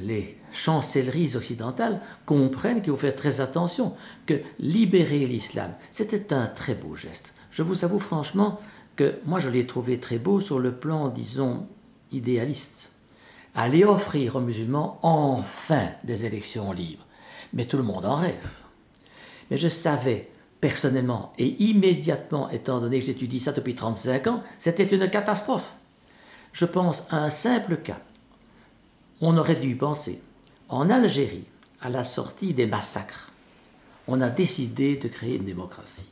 les 0.02 0.38
chancelleries 0.52 1.36
occidentales 1.36 2.00
comprennent 2.24 2.82
qu'il 2.82 2.92
faut 2.92 2.98
faire 2.98 3.14
très 3.14 3.40
attention, 3.40 3.94
que 4.26 4.40
libérer 4.58 5.26
l'islam, 5.26 5.74
c'était 5.90 6.32
un 6.32 6.46
très 6.46 6.74
beau 6.74 6.96
geste. 6.96 7.34
Je 7.50 7.62
vous 7.62 7.84
avoue 7.84 7.98
franchement 7.98 8.58
que 8.96 9.18
moi 9.24 9.38
je 9.38 9.48
l'ai 9.48 9.66
trouvé 9.66 10.00
très 10.00 10.18
beau 10.18 10.40
sur 10.40 10.58
le 10.58 10.76
plan, 10.76 11.08
disons, 11.08 11.68
idéaliste. 12.12 12.92
Aller 13.54 13.84
offrir 13.84 14.36
aux 14.36 14.40
musulmans 14.40 14.98
enfin 15.02 15.88
des 16.04 16.26
élections 16.26 16.72
libres. 16.72 17.06
Mais 17.52 17.64
tout 17.64 17.76
le 17.76 17.82
monde 17.82 18.04
en 18.04 18.16
rêve. 18.16 18.50
Mais 19.50 19.56
je 19.56 19.68
savais 19.68 20.30
personnellement 20.60 21.32
et 21.38 21.62
immédiatement, 21.62 22.50
étant 22.50 22.80
donné 22.80 22.98
que 22.98 23.04
j'étudie 23.04 23.40
ça 23.40 23.52
depuis 23.52 23.74
35 23.74 24.26
ans, 24.26 24.42
c'était 24.58 24.84
une 24.84 25.08
catastrophe. 25.08 25.74
Je 26.52 26.64
pense 26.64 27.06
à 27.10 27.18
un 27.18 27.30
simple 27.30 27.76
cas 27.78 28.00
on 29.20 29.36
aurait 29.36 29.56
dû 29.56 29.76
penser. 29.76 30.20
En 30.68 30.90
Algérie, 30.90 31.44
à 31.80 31.90
la 31.90 32.04
sortie 32.04 32.54
des 32.54 32.66
massacres, 32.66 33.32
on 34.08 34.20
a 34.20 34.30
décidé 34.30 34.96
de 34.96 35.08
créer 35.08 35.36
une 35.36 35.44
démocratie. 35.44 36.08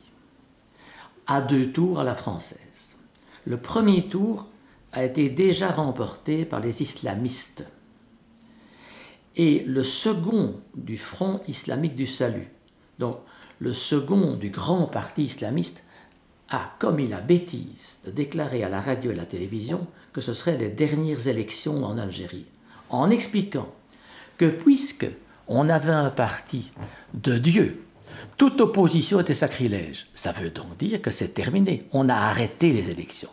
À 1.27 1.41
deux 1.41 1.71
tours 1.71 1.99
à 1.99 2.03
la 2.03 2.15
française. 2.15 2.97
Le 3.45 3.57
premier 3.57 4.07
tour 4.07 4.49
a 4.91 5.03
été 5.03 5.29
déjà 5.29 5.69
remporté 5.71 6.45
par 6.45 6.59
les 6.59 6.81
islamistes. 6.81 7.65
Et 9.35 9.63
le 9.65 9.83
second 9.83 10.61
du 10.75 10.97
Front 10.97 11.41
islamique 11.47 11.95
du 11.95 12.05
salut, 12.05 12.49
donc 12.99 13.17
le 13.59 13.73
second 13.73 14.35
du 14.35 14.49
grand 14.49 14.87
parti 14.87 15.23
islamiste, 15.23 15.83
a 16.49 16.73
commis 16.79 17.07
la 17.07 17.21
bêtise 17.21 17.99
de 18.05 18.11
déclarer 18.11 18.63
à 18.63 18.69
la 18.69 18.79
radio 18.79 19.11
et 19.11 19.13
à 19.13 19.17
la 19.17 19.25
télévision 19.25 19.87
que 20.13 20.21
ce 20.21 20.33
seraient 20.33 20.57
les 20.57 20.69
dernières 20.69 21.27
élections 21.27 21.83
en 21.83 21.97
Algérie, 21.97 22.45
en 22.95 23.09
expliquant 23.09 23.67
que 24.37 24.45
puisque 24.45 25.07
on 25.47 25.69
avait 25.69 25.91
un 25.91 26.09
parti 26.09 26.71
de 27.13 27.37
Dieu, 27.37 27.85
toute 28.37 28.59
opposition 28.61 29.19
était 29.19 29.33
sacrilège. 29.33 30.07
Ça 30.13 30.31
veut 30.31 30.49
donc 30.49 30.77
dire 30.77 31.01
que 31.01 31.11
c'est 31.11 31.29
terminé. 31.33 31.87
On 31.93 32.09
a 32.09 32.15
arrêté 32.15 32.71
les 32.71 32.89
élections. 32.89 33.29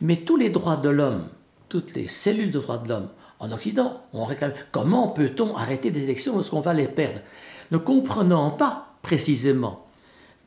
Mais 0.00 0.16
tous 0.16 0.36
les 0.36 0.50
droits 0.50 0.76
de 0.76 0.88
l'homme, 0.88 1.28
toutes 1.68 1.94
les 1.94 2.06
cellules 2.06 2.50
de 2.50 2.60
droits 2.60 2.78
de 2.78 2.88
l'homme 2.88 3.08
en 3.40 3.50
Occident 3.52 4.02
ont 4.12 4.24
réclamé 4.24 4.54
comment 4.70 5.08
peut-on 5.08 5.56
arrêter 5.56 5.90
des 5.90 6.04
élections 6.04 6.34
lorsqu'on 6.34 6.60
va 6.60 6.72
les 6.72 6.88
perdre? 6.88 7.20
Ne 7.70 7.78
comprenant 7.78 8.50
pas 8.50 8.96
précisément 9.02 9.84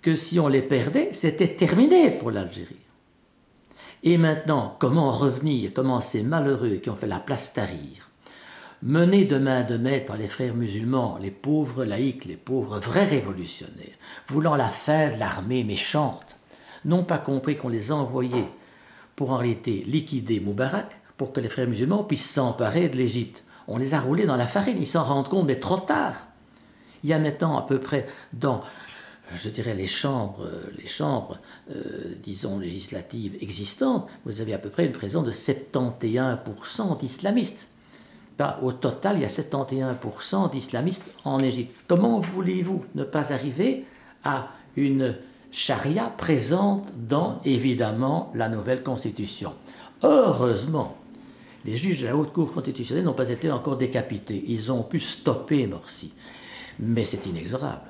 que 0.01 0.15
si 0.15 0.39
on 0.39 0.47
les 0.47 0.61
perdait, 0.61 1.09
c'était 1.11 1.55
terminé 1.55 2.11
pour 2.11 2.31
l'Algérie. 2.31 2.75
Et 4.03 4.17
maintenant, 4.17 4.75
comment 4.79 5.11
revenir, 5.11 5.71
comment 5.73 5.99
ces 5.99 6.23
malheureux 6.23 6.75
qui 6.75 6.89
ont 6.89 6.95
fait 6.95 7.07
la 7.07 7.19
place 7.19 7.53
tarir, 7.53 8.09
menés 8.81 9.25
de 9.25 9.37
main 9.37 9.63
de 9.63 9.77
maître 9.77 10.05
par 10.05 10.17
les 10.17 10.27
frères 10.27 10.55
musulmans, 10.55 11.17
les 11.21 11.31
pauvres 11.31 11.83
laïcs, 11.83 12.25
les 12.25 12.37
pauvres 12.37 12.79
vrais 12.79 13.05
révolutionnaires, 13.05 13.97
voulant 14.27 14.55
la 14.55 14.69
fin 14.69 15.09
de 15.09 15.19
l'armée 15.19 15.63
méchante, 15.63 16.37
n'ont 16.85 17.03
pas 17.03 17.17
compris 17.17 17.55
qu'on 17.55 17.69
les 17.69 17.91
envoyait 17.91 18.49
pour 19.15 19.31
en 19.31 19.37
réalité 19.37 19.83
liquider 19.87 20.39
Moubarak, 20.39 20.99
pour 21.17 21.33
que 21.33 21.39
les 21.39 21.49
frères 21.49 21.67
musulmans 21.67 22.03
puissent 22.03 22.29
s'emparer 22.29 22.89
de 22.89 22.97
l'Égypte. 22.97 23.43
On 23.67 23.77
les 23.77 23.95
a 23.95 23.99
roulés 23.99 24.25
dans 24.25 24.35
la 24.35 24.45
farine, 24.45 24.77
ils 24.79 24.87
s'en 24.87 25.03
rendent 25.03 25.29
compte, 25.29 25.47
mais 25.47 25.59
trop 25.59 25.79
tard. 25.79 26.27
Il 27.03 27.09
y 27.09 27.13
a 27.13 27.19
maintenant 27.19 27.57
à 27.57 27.63
peu 27.63 27.79
près 27.79 28.05
dans 28.33 28.61
je 29.35 29.49
dirais, 29.49 29.75
les 29.75 29.87
chambres, 29.87 30.47
les 30.77 30.85
chambres 30.85 31.37
euh, 31.69 32.15
disons, 32.23 32.59
législatives 32.59 33.35
existantes, 33.41 34.07
vous 34.25 34.39
avez 34.39 34.53
à 34.53 34.57
peu 34.57 34.69
près 34.69 34.85
une 34.85 34.93
présence 34.93 35.25
de 35.25 35.33
71% 35.33 36.97
d'islamistes. 36.97 37.67
Au 38.61 38.71
total, 38.71 39.17
il 39.17 39.21
y 39.21 39.25
a 39.25 39.27
71% 39.27 40.51
d'islamistes 40.51 41.11
en 41.25 41.39
Égypte. 41.39 41.83
Comment 41.87 42.19
voulez-vous 42.19 42.85
ne 42.95 43.03
pas 43.03 43.33
arriver 43.33 43.85
à 44.23 44.49
une 44.75 45.15
charia 45.51 46.13
présente 46.17 46.93
dans, 46.95 47.39
évidemment, 47.45 48.31
la 48.35 48.49
nouvelle 48.49 48.83
constitution? 48.83 49.53
Heureusement, 50.03 50.97
les 51.65 51.75
juges 51.75 52.01
de 52.01 52.07
la 52.07 52.15
Haute 52.15 52.31
Cour 52.31 52.53
constitutionnelle 52.53 53.05
n'ont 53.05 53.13
pas 53.13 53.29
été 53.29 53.51
encore 53.51 53.77
décapités. 53.77 54.43
Ils 54.47 54.71
ont 54.71 54.83
pu 54.83 54.99
stopper 54.99 55.67
Morsi. 55.67 56.13
Mais 56.79 57.03
c'est 57.03 57.25
inexorable. 57.25 57.81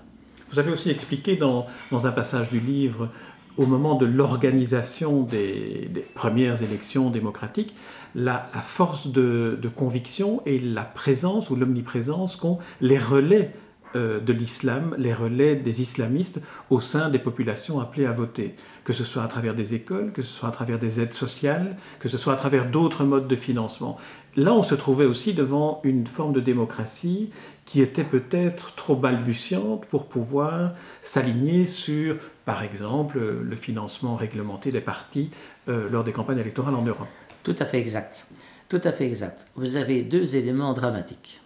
Vous 0.50 0.60
avez 0.60 0.72
aussi 0.72 0.89
expliqué 0.89 1.36
dans, 1.36 1.68
un 1.92 2.12
passage 2.12 2.50
du 2.50 2.60
livre, 2.60 3.10
au 3.58 3.66
moment 3.66 3.96
de 3.96 4.06
l'organisation 4.06 5.24
des, 5.24 5.89
premières 6.13 6.63
élections 6.63 7.10
démocratiques, 7.10 7.75
la, 8.17 8.39
force 8.39 9.07
de, 9.07 9.59
conviction 9.75 10.41
et 10.45 10.57
la 10.57 10.83
présence 10.83 11.51
ou 11.51 11.55
l'omniprésence 11.55 12.36
qu'ont 12.36 12.57
les 12.81 12.97
relais 12.97 13.53
euh, 13.95 14.19
de 14.19 14.33
l'islam, 14.33 14.95
les 14.97 15.13
relais 15.13 15.55
des 15.55 15.81
islamistes 15.81 16.41
au 16.71 16.79
sein 16.79 17.09
des 17.09 17.19
populations 17.19 17.79
appelées 17.79 18.07
à 18.07 18.12
voter, 18.12 18.55
que 18.83 18.91
ce 18.91 19.03
soit 19.03 19.24
à 19.24 19.27
travers 19.27 19.53
des 19.53 19.75
écoles, 19.75 20.12
que 20.12 20.24
ce 20.24 20.33
soit 20.33 20.50
à 20.50 20.51
travers 20.51 20.79
des 20.79 21.00
aides 21.00 21.13
sociales, 21.13 21.77
que 22.00 22.09
ce 22.09 22.17
soit 22.17 22.33
à 22.33 22.36
travers 22.36 22.69
d'autres 22.69 23.05
modes 23.05 23.27
de 23.27 23.36
financement. 23.36 23.97
Là, 24.36 24.51
on 24.51 24.63
se 24.63 24.75
trouvait 24.75 25.05
aussi 25.05 25.36
devant 25.36 25.79
une 25.83 26.07
forme 26.07 26.33
de 26.33 26.41
démocratie 26.41 27.29
qui 27.65 27.81
était 27.81 28.03
peut-être 28.03 28.74
trop 28.74 28.95
balbutiante 28.95 29.86
pour 29.86 30.07
pouvoir 30.07 30.71
s'aligner 31.03 31.67
sur, 31.67 32.17
par 32.45 32.63
exemple, 32.63 33.19
le 33.19 33.55
financement 33.55 34.15
réglementé 34.15 34.71
des 34.71 34.81
partis 34.81 35.29
euh, 35.69 35.88
lors 35.91 36.03
des 36.03 36.13
campagnes 36.13 36.39
électorales 36.39 36.75
en 36.75 36.81
Europe. 36.81 37.07
Tout 37.48 37.56
à 37.60 37.66
fait 37.66 37.80
exact. 37.80 38.25
Tout 38.68 38.82
à 38.84 38.92
fait 38.92 39.08
exact. 39.08 39.48
Vous 39.56 39.77
avez 39.77 40.04
deux 40.04 40.36
éléments 40.36 40.74
dramatiques. 40.74 41.39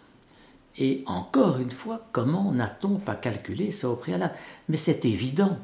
Et 0.80 1.04
encore 1.06 1.60
une 1.60 1.70
fois, 1.70 2.08
comment 2.12 2.52
n'a-t-on 2.52 2.98
pas 2.98 3.14
calculé 3.14 3.70
ça 3.70 3.88
au 3.88 3.96
préalable? 3.96 4.34
Mais 4.68 4.78
c'est 4.78 5.06
évident. 5.06 5.60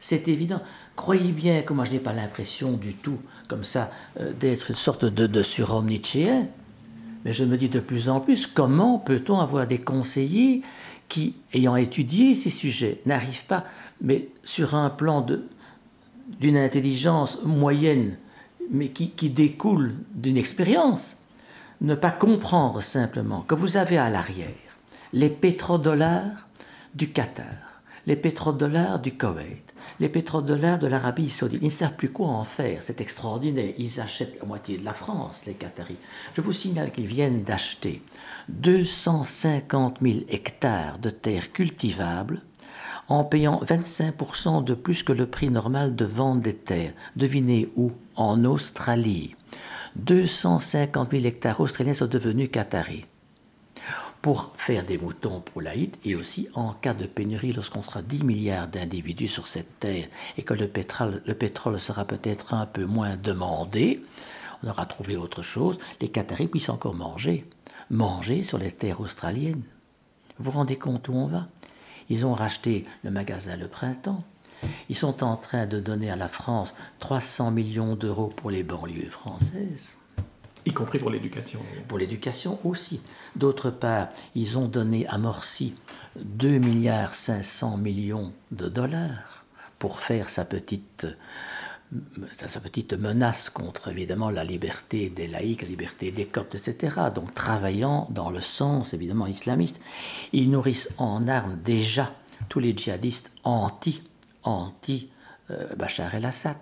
C'est 0.00 0.26
évident. 0.26 0.60
Croyez 0.96 1.30
bien 1.30 1.62
que 1.62 1.72
moi 1.72 1.84
je 1.84 1.92
n'ai 1.92 2.00
pas 2.00 2.12
l'impression 2.12 2.72
du 2.72 2.94
tout, 2.94 3.18
comme 3.46 3.62
ça, 3.62 3.92
euh, 4.18 4.32
d'être 4.32 4.70
une 4.70 4.76
sorte 4.76 5.04
de, 5.04 5.28
de 5.28 5.42
surhomme 5.44 5.86
nietzschéen. 5.86 6.48
Mais 7.24 7.32
je 7.32 7.44
me 7.44 7.56
dis 7.56 7.68
de 7.68 7.78
plus 7.78 8.08
en 8.08 8.18
plus, 8.18 8.48
comment 8.48 8.98
peut-on 8.98 9.38
avoir 9.38 9.68
des 9.68 9.78
conseillers 9.78 10.62
qui, 11.08 11.36
ayant 11.52 11.76
étudié 11.76 12.34
ces 12.34 12.50
sujets, 12.50 13.02
n'arrivent 13.06 13.46
pas, 13.46 13.64
mais 14.00 14.30
sur 14.42 14.74
un 14.74 14.90
plan 14.90 15.24
d'une 16.40 16.56
intelligence 16.56 17.38
moyenne, 17.44 18.16
mais 18.70 18.88
qui, 18.88 19.30
découle 19.30 19.94
d'une 20.14 20.36
expérience, 20.36 21.16
ne 21.80 21.94
pas 21.94 22.10
comprendre 22.10 22.82
simplement 22.82 23.42
que 23.42 23.54
vous 23.54 23.76
avez 23.76 23.98
à 23.98 24.10
l'arrière 24.10 24.48
les 25.12 25.30
pétrodollars 25.30 26.48
du 26.94 27.10
Qatar, 27.10 27.44
les 28.06 28.16
pétrodollars 28.16 28.98
du 28.98 29.16
Koweït, 29.16 29.74
les 30.00 30.08
pétrodollars 30.08 30.78
de 30.78 30.86
l'Arabie 30.86 31.28
saoudite. 31.28 31.60
Ils 31.62 31.66
ne 31.66 31.70
savent 31.70 31.96
plus 31.96 32.10
quoi 32.10 32.28
en 32.28 32.44
faire, 32.44 32.82
c'est 32.82 33.00
extraordinaire. 33.00 33.72
Ils 33.78 34.00
achètent 34.00 34.38
la 34.40 34.46
moitié 34.46 34.76
de 34.76 34.84
la 34.84 34.92
France, 34.92 35.44
les 35.46 35.54
Qataris. 35.54 35.96
Je 36.34 36.40
vous 36.40 36.52
signale 36.52 36.92
qu'ils 36.92 37.06
viennent 37.06 37.42
d'acheter 37.42 38.02
250 38.48 39.98
000 40.02 40.18
hectares 40.28 40.98
de 40.98 41.10
terres 41.10 41.52
cultivables 41.52 42.42
en 43.08 43.24
payant 43.24 43.60
25% 43.64 44.64
de 44.64 44.74
plus 44.74 45.02
que 45.02 45.12
le 45.12 45.26
prix 45.26 45.50
normal 45.50 45.94
de 45.94 46.04
vente 46.04 46.40
des 46.40 46.56
terres. 46.56 46.92
Devinez 47.14 47.68
où? 47.76 47.92
En 48.16 48.44
Australie. 48.44 49.36
250 49.96 51.10
000 51.10 51.24
hectares 51.24 51.60
australiens 51.60 51.94
sont 51.94 52.06
devenus 52.06 52.50
qataris 52.50 53.04
pour 54.22 54.52
faire 54.56 54.84
des 54.84 54.98
moutons 54.98 55.40
pour 55.40 55.62
l'Aïd 55.62 55.96
et 56.04 56.16
aussi 56.16 56.48
en 56.54 56.72
cas 56.72 56.94
de 56.94 57.06
pénurie 57.06 57.52
lorsqu'on 57.52 57.82
sera 57.82 58.02
10 58.02 58.24
milliards 58.24 58.68
d'individus 58.68 59.28
sur 59.28 59.46
cette 59.46 59.78
terre 59.78 60.08
et 60.36 60.42
que 60.42 60.54
le 60.54 60.66
pétrole, 60.66 61.22
le 61.24 61.34
pétrole 61.34 61.78
sera 61.78 62.04
peut-être 62.04 62.54
un 62.54 62.66
peu 62.66 62.86
moins 62.86 63.16
demandé, 63.16 64.02
on 64.62 64.68
aura 64.68 64.86
trouvé 64.86 65.16
autre 65.16 65.42
chose, 65.42 65.78
les 66.00 66.08
Qataris 66.08 66.48
puissent 66.48 66.70
encore 66.70 66.94
manger, 66.94 67.48
manger 67.90 68.42
sur 68.42 68.58
les 68.58 68.72
terres 68.72 69.00
australiennes. 69.00 69.62
Vous 70.38 70.50
vous 70.50 70.58
rendez 70.58 70.76
compte 70.76 71.08
où 71.08 71.12
on 71.12 71.26
va? 71.26 71.46
Ils 72.08 72.26
ont 72.26 72.34
racheté 72.34 72.84
le 73.04 73.10
magasin 73.10 73.56
Le 73.56 73.68
Printemps, 73.68 74.24
ils 74.88 74.96
sont 74.96 75.22
en 75.22 75.36
train 75.36 75.66
de 75.66 75.80
donner 75.80 76.10
à 76.10 76.16
la 76.16 76.28
France 76.28 76.74
300 76.98 77.50
millions 77.50 77.96
d'euros 77.96 78.32
pour 78.34 78.50
les 78.50 78.62
banlieues 78.62 79.08
françaises. 79.08 79.96
Y 80.66 80.72
compris 80.72 80.98
pour 80.98 81.10
l'éducation. 81.10 81.60
Pour 81.86 81.98
l'éducation 81.98 82.58
aussi. 82.64 83.00
D'autre 83.36 83.70
part, 83.70 84.08
ils 84.34 84.58
ont 84.58 84.66
donné 84.66 85.06
à 85.06 85.16
Morsi 85.16 85.76
2 86.16 86.58
milliards 86.58 87.14
500 87.14 87.76
millions 87.76 88.32
de 88.50 88.68
dollars 88.68 89.44
pour 89.78 90.00
faire 90.00 90.28
sa 90.28 90.44
petite, 90.44 91.06
sa 92.32 92.58
petite 92.58 92.94
menace 92.94 93.48
contre 93.48 93.88
évidemment 93.88 94.30
la 94.30 94.42
liberté 94.42 95.08
des 95.08 95.28
laïcs, 95.28 95.62
la 95.62 95.68
liberté 95.68 96.10
des 96.10 96.26
coptes, 96.26 96.56
etc. 96.56 96.96
Donc 97.14 97.32
travaillant 97.32 98.08
dans 98.10 98.30
le 98.30 98.40
sens 98.40 98.92
évidemment 98.92 99.28
islamiste. 99.28 99.80
Ils 100.32 100.50
nourrissent 100.50 100.92
en 100.98 101.28
armes 101.28 101.58
déjà 101.64 102.12
tous 102.48 102.58
les 102.58 102.76
djihadistes 102.76 103.32
anti 103.44 104.02
anti-Bachar 104.46 106.14
el-Assad. 106.14 106.56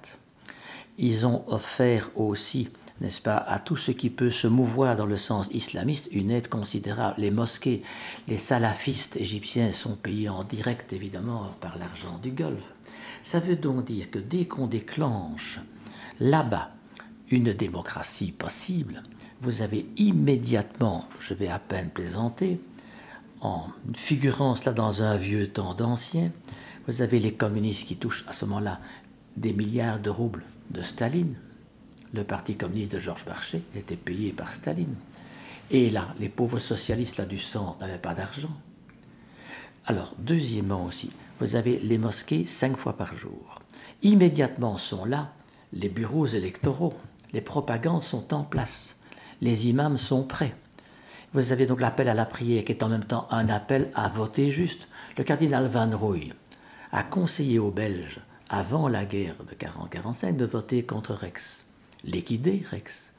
Ils 0.98 1.26
ont 1.26 1.44
offert 1.48 2.10
aussi, 2.14 2.68
n'est-ce 3.00 3.20
pas, 3.20 3.36
à 3.36 3.58
tout 3.58 3.76
ce 3.76 3.90
qui 3.90 4.10
peut 4.10 4.30
se 4.30 4.46
mouvoir 4.46 4.96
dans 4.96 5.06
le 5.06 5.16
sens 5.16 5.48
islamiste, 5.52 6.08
une 6.12 6.30
aide 6.30 6.48
considérable. 6.48 7.20
Les 7.20 7.30
mosquées, 7.30 7.82
les 8.28 8.36
salafistes 8.36 9.16
égyptiens 9.16 9.72
sont 9.72 9.96
payés 9.96 10.28
en 10.28 10.44
direct, 10.44 10.92
évidemment, 10.92 11.50
par 11.60 11.78
l'argent 11.78 12.18
du 12.22 12.30
Golfe. 12.30 12.72
Ça 13.22 13.40
veut 13.40 13.56
donc 13.56 13.84
dire 13.84 14.10
que 14.10 14.18
dès 14.18 14.44
qu'on 14.46 14.66
déclenche 14.66 15.58
là-bas 16.20 16.70
une 17.30 17.52
démocratie 17.52 18.32
possible, 18.32 19.02
vous 19.40 19.62
avez 19.62 19.86
immédiatement, 19.96 21.06
je 21.18 21.34
vais 21.34 21.48
à 21.48 21.58
peine 21.58 21.90
plaisanter, 21.90 22.60
en 23.40 23.66
figurant 23.94 24.54
cela 24.54 24.72
dans 24.72 25.02
un 25.02 25.16
vieux 25.16 25.48
temps 25.48 25.74
d'ancien, 25.74 26.30
vous 26.86 27.02
avez 27.02 27.18
les 27.18 27.34
communistes 27.34 27.88
qui 27.88 27.96
touchent 27.96 28.24
à 28.28 28.32
ce 28.32 28.44
moment-là 28.44 28.80
des 29.36 29.52
milliards 29.52 30.00
de 30.00 30.10
roubles 30.10 30.44
de 30.70 30.82
Staline. 30.82 31.36
Le 32.12 32.24
parti 32.24 32.56
communiste 32.56 32.92
de 32.92 33.00
Georges 33.00 33.26
Marchais 33.26 33.62
était 33.74 33.96
payé 33.96 34.32
par 34.32 34.52
Staline. 34.52 34.94
Et 35.70 35.90
là, 35.90 36.14
les 36.20 36.28
pauvres 36.28 36.58
socialistes 36.58 37.16
là 37.16 37.24
du 37.24 37.38
centre 37.38 37.78
n'avaient 37.80 37.98
pas 37.98 38.14
d'argent. 38.14 38.54
Alors, 39.86 40.14
deuxièmement 40.18 40.84
aussi, 40.84 41.10
vous 41.40 41.56
avez 41.56 41.78
les 41.78 41.98
mosquées 41.98 42.44
cinq 42.44 42.76
fois 42.76 42.96
par 42.96 43.16
jour. 43.16 43.60
Immédiatement 44.02 44.76
sont 44.76 45.04
là 45.04 45.32
les 45.72 45.88
bureaux 45.88 46.26
électoraux. 46.26 46.94
Les 47.32 47.40
propagandes 47.40 48.02
sont 48.02 48.32
en 48.32 48.44
place. 48.44 48.98
Les 49.40 49.68
imams 49.68 49.98
sont 49.98 50.22
prêts. 50.22 50.54
Vous 51.32 51.50
avez 51.50 51.66
donc 51.66 51.80
l'appel 51.80 52.08
à 52.08 52.14
la 52.14 52.26
prière 52.26 52.64
qui 52.64 52.70
est 52.70 52.84
en 52.84 52.88
même 52.88 53.04
temps 53.04 53.26
un 53.30 53.48
appel 53.48 53.90
à 53.94 54.08
voter 54.08 54.50
juste. 54.50 54.88
Le 55.18 55.24
cardinal 55.24 55.66
Van 55.66 55.90
Rooij 55.90 56.32
a 56.94 57.02
conseillé 57.02 57.58
aux 57.58 57.72
Belges, 57.72 58.20
avant 58.48 58.86
la 58.86 59.04
guerre 59.04 59.34
de 59.50 59.54
40-45, 59.54 60.36
de 60.36 60.44
voter 60.44 60.84
contre 60.84 61.12
Rex. 61.12 61.64
Liquider 62.04 62.62
Rex. 62.70 63.12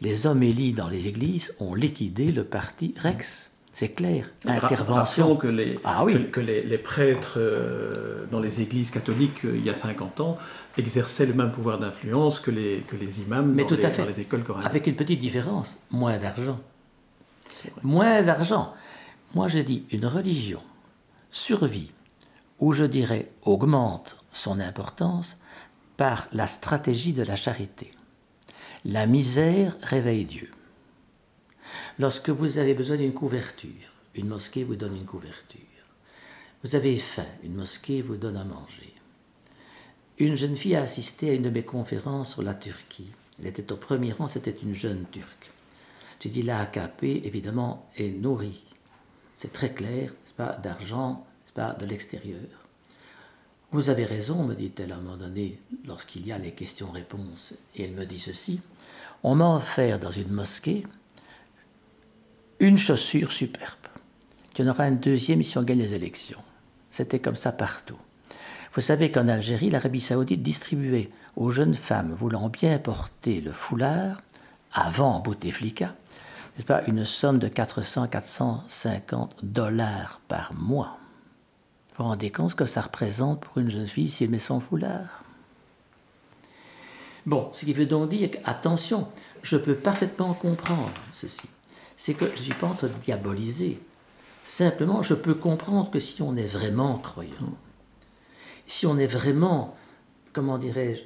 Les 0.00 0.26
hommes 0.26 0.42
élus 0.42 0.72
dans 0.72 0.88
les 0.88 1.06
églises 1.06 1.54
ont 1.60 1.74
liquidé 1.74 2.32
le 2.32 2.42
parti 2.42 2.92
Rex. 2.98 3.48
C'est 3.72 3.90
clair. 3.90 4.26
Intervention. 4.46 5.36
que 5.36 5.46
les, 5.46 5.78
ah 5.84 6.04
que, 6.32 6.40
les, 6.40 6.78
prêtres 6.78 7.34
euh, 7.36 8.26
dans 8.32 8.40
les 8.40 8.62
églises 8.62 8.90
catholiques, 8.90 9.44
euh, 9.44 9.56
il 9.56 9.64
y 9.64 9.70
a 9.70 9.76
50 9.76 10.18
ans, 10.18 10.36
exerçaient 10.76 11.26
le 11.26 11.34
même 11.34 11.52
pouvoir 11.52 11.78
d'influence 11.78 12.40
que 12.40 12.50
les, 12.50 12.82
que 12.88 12.96
les 12.96 13.20
imams 13.20 13.54
Mais 13.54 13.62
dans, 13.62 13.76
les, 13.76 13.84
à 13.84 13.90
fait. 13.90 14.02
dans 14.02 14.08
les 14.08 14.20
écoles 14.20 14.42
coraniques. 14.42 14.68
Avec 14.68 14.88
une 14.88 14.96
petite 14.96 15.20
différence, 15.20 15.78
moins 15.92 16.18
d'argent. 16.18 16.58
Moins 17.84 18.22
d'argent. 18.22 18.74
Moi, 19.36 19.46
je 19.46 19.60
dis 19.60 19.84
une 19.92 20.06
religion 20.06 20.60
survit, 21.30 21.92
ou 22.60 22.72
je 22.72 22.84
dirais 22.84 23.28
augmente 23.42 24.16
son 24.32 24.60
importance 24.60 25.38
par 25.96 26.28
la 26.32 26.46
stratégie 26.46 27.12
de 27.12 27.22
la 27.22 27.36
charité. 27.36 27.90
La 28.84 29.06
misère 29.06 29.76
réveille 29.82 30.24
Dieu. 30.24 30.50
Lorsque 31.98 32.30
vous 32.30 32.58
avez 32.58 32.74
besoin 32.74 32.96
d'une 32.96 33.12
couverture, 33.12 33.92
une 34.14 34.28
mosquée 34.28 34.64
vous 34.64 34.76
donne 34.76 34.96
une 34.96 35.04
couverture. 35.04 35.60
Vous 36.62 36.76
avez 36.76 36.96
faim, 36.96 37.26
une 37.42 37.54
mosquée 37.54 38.02
vous 38.02 38.16
donne 38.16 38.36
à 38.36 38.44
manger. 38.44 38.94
Une 40.18 40.36
jeune 40.36 40.56
fille 40.56 40.76
a 40.76 40.82
assisté 40.82 41.30
à 41.30 41.34
une 41.34 41.42
de 41.42 41.50
mes 41.50 41.62
conférences 41.62 42.32
sur 42.32 42.42
la 42.42 42.54
Turquie. 42.54 43.10
Elle 43.38 43.46
était 43.46 43.72
au 43.72 43.76
premier 43.76 44.12
rang, 44.12 44.26
c'était 44.26 44.50
une 44.50 44.74
jeune 44.74 45.06
turque. 45.10 45.50
J'ai 46.20 46.28
dit 46.28 46.42
la 46.42 46.60
AKP, 46.60 47.24
évidemment, 47.24 47.86
est 47.96 48.10
nourrie. 48.10 48.62
C'est 49.32 49.52
très 49.52 49.72
clair, 49.72 50.10
n'est-ce 50.10 50.34
pas, 50.34 50.58
d'argent, 50.62 51.26
pas, 51.52 51.72
de 51.74 51.86
l'extérieur. 51.86 52.40
Vous 53.72 53.88
avez 53.88 54.04
raison, 54.04 54.44
me 54.44 54.54
dit-elle 54.54 54.92
à 54.92 54.96
un 54.96 55.00
moment 55.00 55.16
donné, 55.16 55.60
lorsqu'il 55.86 56.26
y 56.26 56.32
a 56.32 56.38
les 56.38 56.52
questions-réponses. 56.52 57.54
Et 57.76 57.84
elle 57.84 57.92
me 57.92 58.04
dit 58.04 58.18
ceci 58.18 58.60
On 59.22 59.36
m'a 59.36 59.54
offert 59.54 59.98
dans 59.98 60.10
une 60.10 60.32
mosquée 60.32 60.84
une 62.58 62.76
chaussure 62.76 63.32
superbe. 63.32 63.78
Tu 64.54 64.62
en 64.62 64.68
auras 64.68 64.88
une 64.88 64.98
deuxième 64.98 65.42
si 65.42 65.56
on 65.56 65.62
gagne 65.62 65.78
les 65.78 65.94
élections. 65.94 66.42
C'était 66.88 67.20
comme 67.20 67.36
ça 67.36 67.52
partout. 67.52 67.98
Vous 68.74 68.80
savez 68.80 69.10
qu'en 69.10 69.28
Algérie, 69.28 69.70
l'Arabie 69.70 70.00
saoudite 70.00 70.42
distribuait 70.42 71.10
aux 71.36 71.50
jeunes 71.50 71.74
femmes 71.74 72.12
voulant 72.12 72.48
bien 72.48 72.78
porter 72.78 73.40
le 73.40 73.52
foulard, 73.52 74.20
avant 74.72 75.20
Bouteflika, 75.20 75.86
n'est-ce 75.86 76.66
pas, 76.66 76.84
une 76.86 77.04
somme 77.04 77.38
de 77.38 77.48
400-450 77.48 79.30
dollars 79.42 80.20
par 80.28 80.54
mois. 80.54 80.99
Vous 82.00 82.30
compte 82.30 82.50
ce 82.50 82.56
que 82.56 82.66
ça 82.66 82.80
représente 82.80 83.40
pour 83.40 83.58
une 83.58 83.70
jeune 83.70 83.86
fille 83.86 84.08
si 84.08 84.24
elle 84.24 84.30
met 84.30 84.38
son 84.38 84.58
foulard 84.60 85.22
Bon, 87.26 87.50
ce 87.52 87.66
qui 87.66 87.74
veut 87.74 87.86
donc 87.86 88.08
dire 88.08 88.30
attention, 88.44 89.06
je 89.42 89.56
peux 89.56 89.74
parfaitement 89.74 90.32
comprendre 90.34 90.90
ceci 91.12 91.48
c'est 92.00 92.14
que 92.14 92.24
je 92.24 92.30
ne 92.30 92.36
suis 92.36 92.54
pas 92.54 92.68
en 92.68 92.74
train 92.74 92.86
de 92.86 92.94
diaboliser. 92.94 93.78
Simplement, 94.42 95.02
je 95.02 95.12
peux 95.12 95.34
comprendre 95.34 95.90
que 95.90 95.98
si 95.98 96.22
on 96.22 96.34
est 96.34 96.46
vraiment 96.46 96.96
croyant, 96.96 97.52
si 98.66 98.86
on 98.86 98.96
est 98.96 99.06
vraiment, 99.06 99.76
comment 100.32 100.56
dirais-je, 100.56 101.02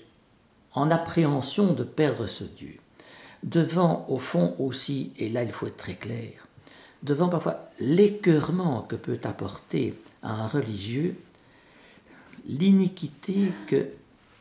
en 0.73 0.93
appréhension 0.93 1.73
de 1.73 1.83
perdre 1.83 2.29
ce 2.29 2.45
Dieu, 2.45 2.79
devant, 3.43 4.07
au 4.09 4.19
fond 4.19 4.55
aussi, 4.61 5.13
et 5.19 5.29
là 5.29 5.43
il 5.43 5.51
faut 5.51 5.67
être 5.67 5.77
très 5.77 5.97
clair, 5.97 6.47
devant 7.03 7.29
parfois 7.29 7.59
l'écœurement 7.81 8.83
que 8.83 8.95
peut 8.95 9.19
apporter 9.25 9.99
un 10.25 10.47
religieux 10.47 11.17
l'iniquité 12.47 13.53
que 13.67 13.89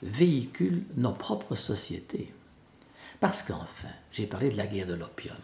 véhicule 0.02 0.84
nos 0.98 1.14
propres 1.14 1.56
sociétés. 1.56 2.34
Parce 3.20 3.44
qu'enfin, 3.44 3.94
j'ai 4.12 4.28
parlé 4.28 4.50
de 4.50 4.58
la 4.58 4.68
guerre 4.68 4.88
de 4.88 4.96
l'opium 4.96 5.38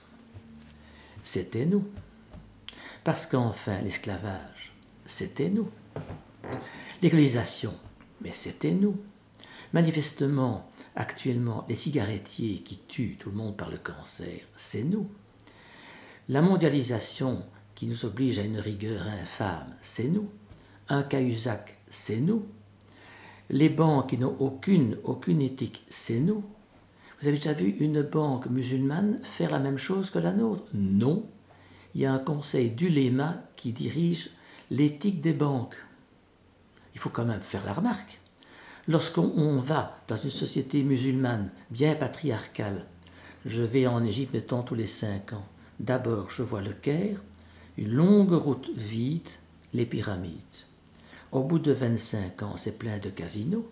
c'était 1.24 1.66
nous. 1.66 1.86
Parce 3.04 3.28
qu'enfin, 3.28 3.82
l'esclavage, 3.82 4.74
c'était 5.06 5.50
nous. 5.50 5.70
Légalisation, 7.02 7.74
mais 8.22 8.32
c'était 8.32 8.74
nous. 8.74 8.98
Manifestement, 9.74 10.70
actuellement, 10.96 11.66
les 11.70 11.76
cigarettiers 11.76 12.60
qui 12.60 12.80
tuent 12.88 13.18
tout 13.18 13.30
le 13.30 13.38
monde 13.38 13.56
par 13.56 13.70
le 13.70 13.78
cancer, 13.78 14.42
c'est 14.56 14.84
nous. 14.84 15.10
La 16.28 16.42
mondialisation 16.42 17.46
qui 17.80 17.88
nous 17.88 18.04
oblige 18.04 18.40
à 18.40 18.44
une 18.44 18.60
rigueur 18.60 19.08
infâme, 19.08 19.74
c'est 19.80 20.10
nous. 20.10 20.30
Un 20.90 21.02
Cahuzac, 21.02 21.78
c'est 21.88 22.20
nous. 22.20 22.46
Les 23.50 23.70
banques 23.70 24.10
qui 24.10 24.18
n'ont 24.18 24.36
aucune, 24.40 24.98
aucune 25.06 25.42
éthique, 25.42 25.86
c'est 25.88 26.20
nous. 26.20 26.44
Vous 27.22 27.30
avez 27.30 27.38
déjà 27.38 27.54
vu 27.54 27.70
une 27.80 28.02
banque 28.02 28.50
musulmane 28.50 29.22
faire 29.24 29.50
la 29.50 29.60
même 29.60 29.78
chose 29.78 30.12
que 30.12 30.20
la 30.20 30.34
nôtre? 30.34 30.66
Non. 30.74 31.26
Il 31.96 32.02
y 32.02 32.06
a 32.06 32.12
un 32.12 32.20
conseil 32.20 32.70
d'uléma 32.70 33.44
qui 33.56 33.72
dirige 33.72 34.32
l'éthique 34.70 35.22
des 35.22 35.32
banques. 35.32 35.78
Il 36.96 37.00
faut 37.00 37.10
quand 37.10 37.24
même 37.24 37.40
faire 37.40 37.66
la 37.66 37.72
remarque. 37.72 38.20
Lorsqu'on 38.90 39.56
va 39.62 40.02
dans 40.10 40.18
une 40.18 40.30
société 40.30 40.84
musulmane 40.84 41.50
bien 41.72 41.96
patriarcale, 41.96 42.88
je 43.46 43.64
vais 43.64 43.88
en 43.88 44.04
Égypte, 44.04 44.34
mettons, 44.34 44.64
tous 44.64 44.76
les 44.76 44.86
cinq 44.86 45.32
ans. 45.32 45.46
D'abord, 45.80 46.30
je 46.30 46.44
vois 46.44 46.62
le 46.62 46.74
Caire, 46.74 47.22
une 47.78 47.92
longue 47.92 48.32
route 48.32 48.70
vide, 48.76 49.30
les 49.74 49.86
pyramides. 49.86 50.36
Au 51.32 51.44
bout 51.44 51.60
de 51.60 51.72
25 51.72 52.44
ans, 52.44 52.58
c'est 52.58 52.78
plein 52.78 52.98
de 52.98 53.10
casinos, 53.10 53.70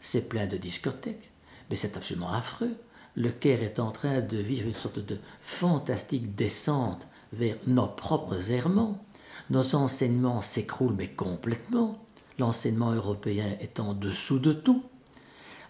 c'est 0.00 0.28
plein 0.28 0.46
de 0.46 0.56
discothèques, 0.56 1.30
mais 1.68 1.76
c'est 1.76 1.96
absolument 1.96 2.32
affreux. 2.32 2.76
Le 3.16 3.30
Caire 3.30 3.62
est 3.62 3.78
en 3.80 3.90
train 3.90 4.20
de 4.20 4.38
vivre 4.38 4.66
une 4.66 4.74
sorte 4.74 4.98
de 4.98 5.18
fantastique 5.40 6.34
descente 6.34 7.06
vers 7.32 7.56
nos 7.66 7.88
propres 7.88 8.52
errements. 8.52 9.04
Nos 9.50 9.74
enseignements 9.74 10.42
s'écroulent, 10.42 10.96
mais 10.96 11.08
complètement. 11.08 11.98
L'enseignement 12.38 12.92
européen 12.92 13.56
est 13.60 13.78
en 13.78 13.94
dessous 13.94 14.38
de 14.38 14.52
tout. 14.52 14.84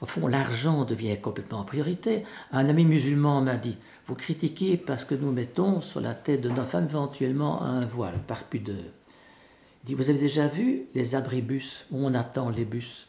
Au 0.05 0.07
fond, 0.07 0.27
l'argent 0.27 0.85
devient 0.85 1.19
complètement 1.19 1.65
prioritaire. 1.65 2.27
Un 2.53 2.69
ami 2.69 2.85
musulman 2.85 3.41
m'a 3.41 3.57
dit 3.57 3.79
Vous 4.05 4.15
critiquez 4.15 4.77
parce 4.77 5.07
que 5.07 5.15
nous 5.15 5.33
mettons 5.33 5.81
sur 5.81 6.03
la 6.03 6.13
tête 6.13 6.43
de 6.43 6.51
nos 6.51 6.65
femmes 6.65 6.85
éventuellement 6.91 7.63
un 7.63 7.87
voile, 7.87 8.19
par 8.27 8.45
pudeur. 8.45 8.77
Il 8.77 9.87
dit 9.87 9.95
Vous 9.95 10.11
avez 10.11 10.19
déjà 10.19 10.47
vu 10.47 10.83
les 10.95 11.15
abribus 11.15 11.87
où 11.91 12.05
on 12.05 12.13
attend 12.13 12.51
les 12.51 12.67
bus? 12.67 13.07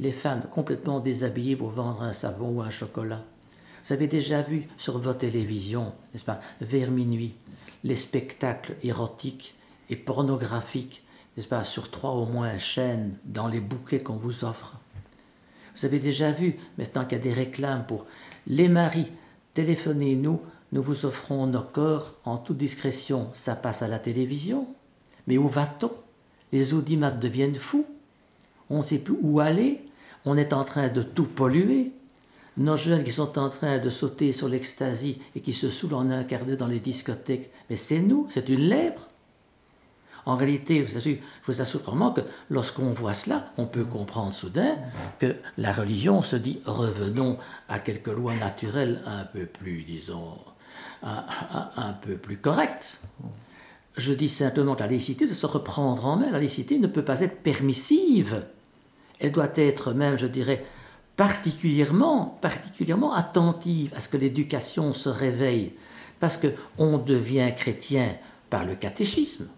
Les 0.00 0.10
femmes 0.10 0.44
complètement 0.50 1.00
déshabillées 1.00 1.54
pour 1.54 1.68
vendre 1.68 2.00
un 2.00 2.14
savon 2.14 2.48
ou 2.48 2.62
un 2.62 2.70
chocolat. 2.70 3.22
Vous 3.84 3.92
avez 3.92 4.06
déjà 4.06 4.40
vu 4.40 4.66
sur 4.78 4.98
votre 4.98 5.18
télévision, 5.18 5.92
n'est-ce 6.14 6.24
pas, 6.24 6.40
vers 6.62 6.90
minuit, 6.90 7.34
les 7.84 7.94
spectacles 7.94 8.76
érotiques 8.82 9.54
et 9.90 9.96
pornographiques, 9.96 11.04
n'est-ce 11.36 11.48
pas, 11.48 11.62
sur 11.62 11.90
trois 11.90 12.12
au 12.12 12.24
moins 12.24 12.56
chaînes 12.56 13.18
dans 13.26 13.48
les 13.48 13.60
bouquets 13.60 14.02
qu'on 14.02 14.16
vous 14.16 14.46
offre. 14.46 14.76
Vous 15.78 15.86
avez 15.86 16.00
déjà 16.00 16.32
vu, 16.32 16.56
maintenant 16.76 17.04
qu'il 17.04 17.18
y 17.18 17.20
a 17.20 17.24
des 17.24 17.32
réclames 17.32 17.84
pour 17.86 18.04
les 18.48 18.68
maris, 18.68 19.06
téléphonez-nous, 19.54 20.40
nous 20.72 20.82
vous 20.82 21.06
offrons 21.06 21.46
nos 21.46 21.62
corps 21.62 22.14
en 22.24 22.36
toute 22.36 22.56
discrétion. 22.56 23.30
Ça 23.32 23.54
passe 23.54 23.82
à 23.82 23.88
la 23.88 24.00
télévision. 24.00 24.66
Mais 25.28 25.38
où 25.38 25.46
va-t-on? 25.46 25.92
Les 26.52 26.74
audimates 26.74 27.20
deviennent 27.20 27.54
fous. 27.54 27.86
On 28.70 28.78
ne 28.78 28.82
sait 28.82 28.98
plus 28.98 29.16
où 29.20 29.38
aller 29.38 29.82
on 30.24 30.36
est 30.36 30.52
en 30.52 30.64
train 30.64 30.88
de 30.88 31.02
tout 31.02 31.26
polluer. 31.26 31.92
Nos 32.56 32.76
jeunes 32.76 33.04
qui 33.04 33.12
sont 33.12 33.38
en 33.38 33.48
train 33.48 33.78
de 33.78 33.88
sauter 33.88 34.32
sur 34.32 34.48
l'ecstasy 34.48 35.18
et 35.36 35.40
qui 35.40 35.52
se 35.52 35.68
saoulent 35.68 35.94
en 35.94 36.10
un 36.10 36.24
quart 36.24 36.44
d'heure 36.44 36.56
dans 36.56 36.66
les 36.66 36.80
discothèques, 36.80 37.50
mais 37.70 37.76
c'est 37.76 38.00
nous, 38.00 38.26
c'est 38.28 38.48
une 38.48 38.68
lèpre. 38.68 39.08
En 40.28 40.36
réalité, 40.36 40.86
je 40.86 41.16
vous 41.46 41.60
assure 41.60 41.80
vraiment 41.80 42.12
que 42.12 42.20
lorsqu'on 42.50 42.92
voit 42.92 43.14
cela, 43.14 43.46
on 43.56 43.66
peut 43.66 43.84
comprendre 43.84 44.32
soudain 44.32 44.76
que 45.18 45.34
la 45.56 45.72
religion 45.72 46.22
se 46.22 46.36
dit 46.36 46.60
revenons 46.64 47.38
à 47.68 47.80
quelques 47.80 48.08
lois 48.08 48.34
naturelles 48.36 49.00
un 49.06 49.24
peu 49.24 49.46
plus, 49.46 49.82
disons, 49.82 50.36
un, 51.02 51.24
un 51.76 51.92
peu 51.94 52.16
plus 52.16 52.36
correctes. 52.36 53.00
Je 53.96 54.12
dis 54.12 54.28
simplement 54.28 54.76
que 54.76 54.80
la 54.80 54.86
laïcité 54.86 55.26
de 55.26 55.34
se 55.34 55.46
reprendre 55.46 56.06
en 56.06 56.16
main. 56.16 56.30
La 56.30 56.38
laïcité 56.38 56.78
ne 56.78 56.86
peut 56.86 57.04
pas 57.04 57.20
être 57.20 57.42
permissive 57.42 58.44
elle 59.20 59.32
doit 59.32 59.50
être 59.56 59.92
même, 59.92 60.18
je 60.18 60.26
dirais, 60.26 60.64
particulièrement, 61.16 62.38
particulièrement 62.40 63.12
attentive 63.12 63.92
à 63.94 64.00
ce 64.00 64.08
que 64.08 64.16
l'éducation 64.16 64.92
se 64.92 65.08
réveille, 65.08 65.72
parce 66.20 66.38
qu'on 66.38 66.98
devient 66.98 67.52
chrétien 67.56 68.16
par 68.50 68.64
le 68.64 68.74
catéchisme, 68.74 69.48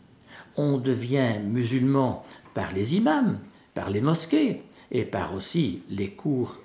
on 0.56 0.78
devient 0.78 1.40
musulman 1.42 2.22
par 2.54 2.72
les 2.72 2.96
imams, 2.96 3.38
par 3.74 3.90
les 3.90 4.00
mosquées, 4.00 4.62
et 4.90 5.04
par 5.04 5.34
aussi 5.34 5.82
les 5.90 6.10
cours, 6.10 6.58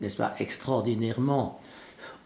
n'est-ce 0.00 0.16
pas, 0.16 0.34
extraordinairement 0.40 1.60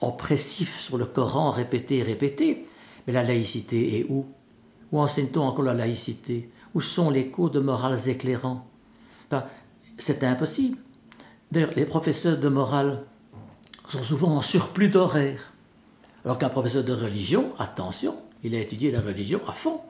oppressifs 0.00 0.80
sur 0.80 0.98
le 0.98 1.06
Coran, 1.06 1.50
répétés, 1.50 2.02
répétés. 2.02 2.64
Mais 3.06 3.12
la 3.12 3.22
laïcité 3.22 3.98
est 3.98 4.06
où? 4.08 4.26
Où 4.90 5.00
enseigne-t-on 5.00 5.42
encore 5.42 5.64
la 5.64 5.74
laïcité? 5.74 6.50
Où 6.74 6.80
sont 6.80 7.10
les 7.10 7.28
cours 7.28 7.50
de 7.50 7.60
morales 7.60 8.08
éclairants? 8.08 8.66
C'est 9.98 10.24
impossible. 10.24 10.78
D'ailleurs, 11.50 11.72
les 11.76 11.86
professeurs 11.86 12.38
de 12.38 12.48
morale 12.48 13.04
sont 13.88 14.02
souvent 14.02 14.36
en 14.36 14.42
surplus 14.42 14.88
d'horaire. 14.88 15.52
Alors 16.24 16.38
qu'un 16.38 16.48
professeur 16.48 16.84
de 16.84 16.92
religion, 16.92 17.52
attention, 17.58 18.16
il 18.42 18.54
a 18.54 18.60
étudié 18.60 18.90
la 18.90 19.00
religion 19.00 19.40
à 19.46 19.52
fond. 19.52 19.80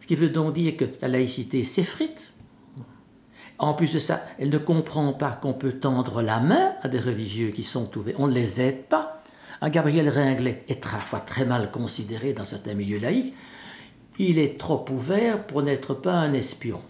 Ce 0.00 0.06
qui 0.06 0.16
veut 0.16 0.28
donc 0.28 0.54
dire 0.54 0.76
que 0.76 0.84
la 1.00 1.08
laïcité 1.08 1.64
s'effrite. 1.64 2.32
En 3.58 3.74
plus 3.74 3.92
de 3.92 3.98
ça, 3.98 4.24
elle 4.38 4.50
ne 4.50 4.58
comprend 4.58 5.12
pas 5.12 5.32
qu'on 5.32 5.52
peut 5.52 5.72
tendre 5.72 6.22
la 6.22 6.38
main 6.38 6.74
à 6.82 6.88
des 6.88 7.00
religieux 7.00 7.50
qui 7.50 7.64
sont 7.64 7.96
ouverts. 7.98 8.14
On 8.18 8.28
ne 8.28 8.34
les 8.34 8.60
aide 8.60 8.84
pas. 8.84 9.22
Un 9.60 9.70
Gabriel 9.70 10.08
Ringlet 10.08 10.64
est 10.68 10.80
parfois 10.80 11.20
très 11.20 11.44
mal 11.44 11.72
considéré 11.72 12.32
dans 12.32 12.44
certains 12.44 12.74
milieux 12.74 12.98
laïcs. 12.98 13.34
Il 14.18 14.38
est 14.38 14.58
trop 14.58 14.84
ouvert 14.90 15.44
pour 15.46 15.62
n'être 15.62 15.94
pas 15.94 16.14
un 16.14 16.32
espion. 16.32 16.80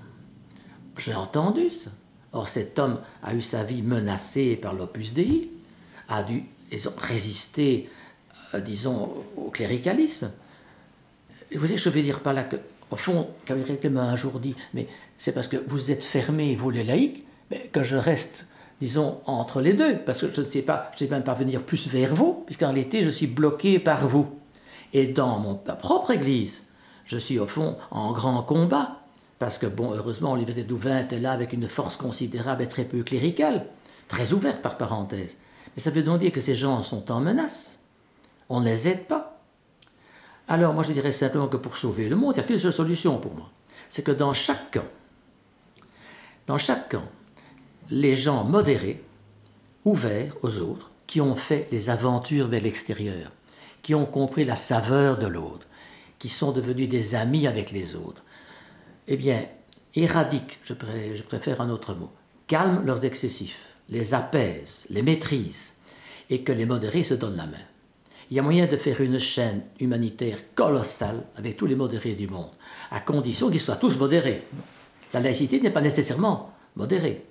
J'ai 0.98 1.14
entendu 1.14 1.70
ça. 1.70 1.90
Or, 2.32 2.48
cet 2.48 2.78
homme 2.78 3.00
a 3.22 3.34
eu 3.34 3.40
sa 3.40 3.64
vie 3.64 3.82
menacée 3.82 4.56
par 4.56 4.74
l'Opus 4.74 5.14
Dei, 5.14 5.50
a 6.08 6.22
dû 6.22 6.44
résister, 6.98 7.88
euh, 8.54 8.60
disons, 8.60 9.10
au 9.36 9.50
cléricalisme. 9.50 10.30
Vous 11.54 11.62
savez, 11.62 11.78
je 11.78 11.88
vais 11.88 12.02
dire 12.02 12.20
par 12.20 12.34
là 12.34 12.44
que, 12.44 12.56
au 12.90 12.96
fond, 12.96 13.28
Gabriel 13.46 13.78
m'a 13.90 14.02
un 14.02 14.16
jour 14.16 14.40
dit, 14.40 14.54
mais 14.74 14.86
c'est 15.16 15.32
parce 15.32 15.48
que 15.48 15.56
vous 15.66 15.90
êtes 15.90 16.04
fermés, 16.04 16.56
vous 16.56 16.70
les 16.70 16.84
laïcs, 16.84 17.24
que 17.72 17.82
je 17.82 17.96
reste, 17.96 18.46
disons, 18.80 19.20
entre 19.26 19.60
les 19.60 19.74
deux, 19.74 19.98
parce 19.98 20.20
que 20.20 20.32
je 20.32 20.40
ne 20.40 20.46
sais 20.46 20.62
pas, 20.62 20.90
je 20.96 21.04
ne 21.04 21.08
sais 21.08 21.14
même 21.14 21.24
pas 21.24 21.34
venir 21.34 21.62
plus 21.62 21.88
vers 21.88 22.14
vous, 22.14 22.42
puisqu'en 22.46 22.68
réalité, 22.68 23.02
je 23.02 23.10
suis 23.10 23.26
bloqué 23.26 23.78
par 23.78 24.06
vous. 24.06 24.38
Et 24.92 25.06
dans 25.06 25.38
mon, 25.38 25.60
ma 25.66 25.74
propre 25.74 26.12
Église, 26.12 26.64
je 27.04 27.18
suis 27.18 27.38
au 27.38 27.46
fond 27.46 27.76
en 27.90 28.12
grand 28.12 28.42
combat, 28.42 29.00
parce 29.38 29.58
que, 29.58 29.66
bon, 29.66 29.92
heureusement, 29.94 30.34
l'Université 30.34 30.66
d'Ouvain 30.66 31.06
est 31.06 31.20
là 31.20 31.32
avec 31.32 31.52
une 31.52 31.68
force 31.68 31.96
considérable 31.96 32.62
et 32.62 32.68
très 32.68 32.84
peu 32.84 33.02
cléricale, 33.02 33.66
très 34.08 34.32
ouverte 34.32 34.62
par 34.62 34.76
parenthèse. 34.76 35.38
Mais 35.76 35.82
ça 35.82 35.90
veut 35.90 36.02
donc 36.02 36.20
dire 36.20 36.32
que 36.32 36.40
ces 36.40 36.54
gens 36.54 36.82
sont 36.82 37.12
en 37.12 37.20
menace. 37.20 37.78
On 38.48 38.60
ne 38.60 38.64
les 38.64 38.88
aide 38.88 39.04
pas. 39.04 39.37
Alors, 40.48 40.72
moi, 40.72 40.82
je 40.82 40.92
dirais 40.92 41.12
simplement 41.12 41.48
que 41.48 41.58
pour 41.58 41.76
sauver 41.76 42.08
le 42.08 42.16
monde, 42.16 42.34
il 42.34 42.38
n'y 42.38 42.44
a 42.44 42.48
qu'une 42.48 42.58
seule 42.58 42.72
solution 42.72 43.18
pour 43.18 43.34
moi. 43.34 43.50
C'est 43.88 44.02
que 44.02 44.12
dans 44.12 44.32
chaque 44.32 44.72
camp, 44.72 44.86
dans 46.46 46.58
chaque 46.58 46.90
camp, 46.90 47.04
les 47.90 48.14
gens 48.14 48.44
modérés, 48.44 49.04
ouverts 49.84 50.36
aux 50.42 50.60
autres, 50.60 50.90
qui 51.06 51.20
ont 51.20 51.34
fait 51.34 51.68
les 51.70 51.90
aventures 51.90 52.48
vers 52.48 52.62
l'extérieur, 52.62 53.30
qui 53.82 53.94
ont 53.94 54.06
compris 54.06 54.44
la 54.44 54.56
saveur 54.56 55.18
de 55.18 55.26
l'autre, 55.26 55.66
qui 56.18 56.28
sont 56.28 56.52
devenus 56.52 56.88
des 56.88 57.14
amis 57.14 57.46
avec 57.46 57.70
les 57.70 57.94
autres, 57.94 58.24
eh 59.06 59.16
bien, 59.16 59.44
éradiquent, 59.94 60.58
je, 60.62 60.74
préfère 60.74 61.60
un 61.60 61.70
autre 61.70 61.94
mot, 61.94 62.10
calment 62.46 62.84
leurs 62.84 63.04
excessifs, 63.04 63.74
les 63.88 64.14
apaisent, 64.14 64.86
les 64.90 65.02
maîtrisent, 65.02 65.74
et 66.30 66.42
que 66.42 66.52
les 66.52 66.66
modérés 66.66 67.02
se 67.02 67.14
donnent 67.14 67.36
la 67.36 67.46
main. 67.46 67.56
Il 68.30 68.36
y 68.36 68.40
a 68.40 68.42
moyen 68.42 68.66
de 68.66 68.76
faire 68.76 69.00
une 69.00 69.18
chaîne 69.18 69.62
humanitaire 69.80 70.38
colossale 70.54 71.24
avec 71.36 71.56
tous 71.56 71.66
les 71.66 71.76
modérés 71.76 72.14
du 72.14 72.28
monde, 72.28 72.50
à 72.90 73.00
condition 73.00 73.50
qu'ils 73.50 73.60
soient 73.60 73.76
tous 73.76 73.98
modérés. 73.98 74.42
La 75.14 75.20
laïcité 75.20 75.60
n'est 75.60 75.70
pas 75.70 75.80
nécessairement 75.80 76.52
modérée. 76.76 77.24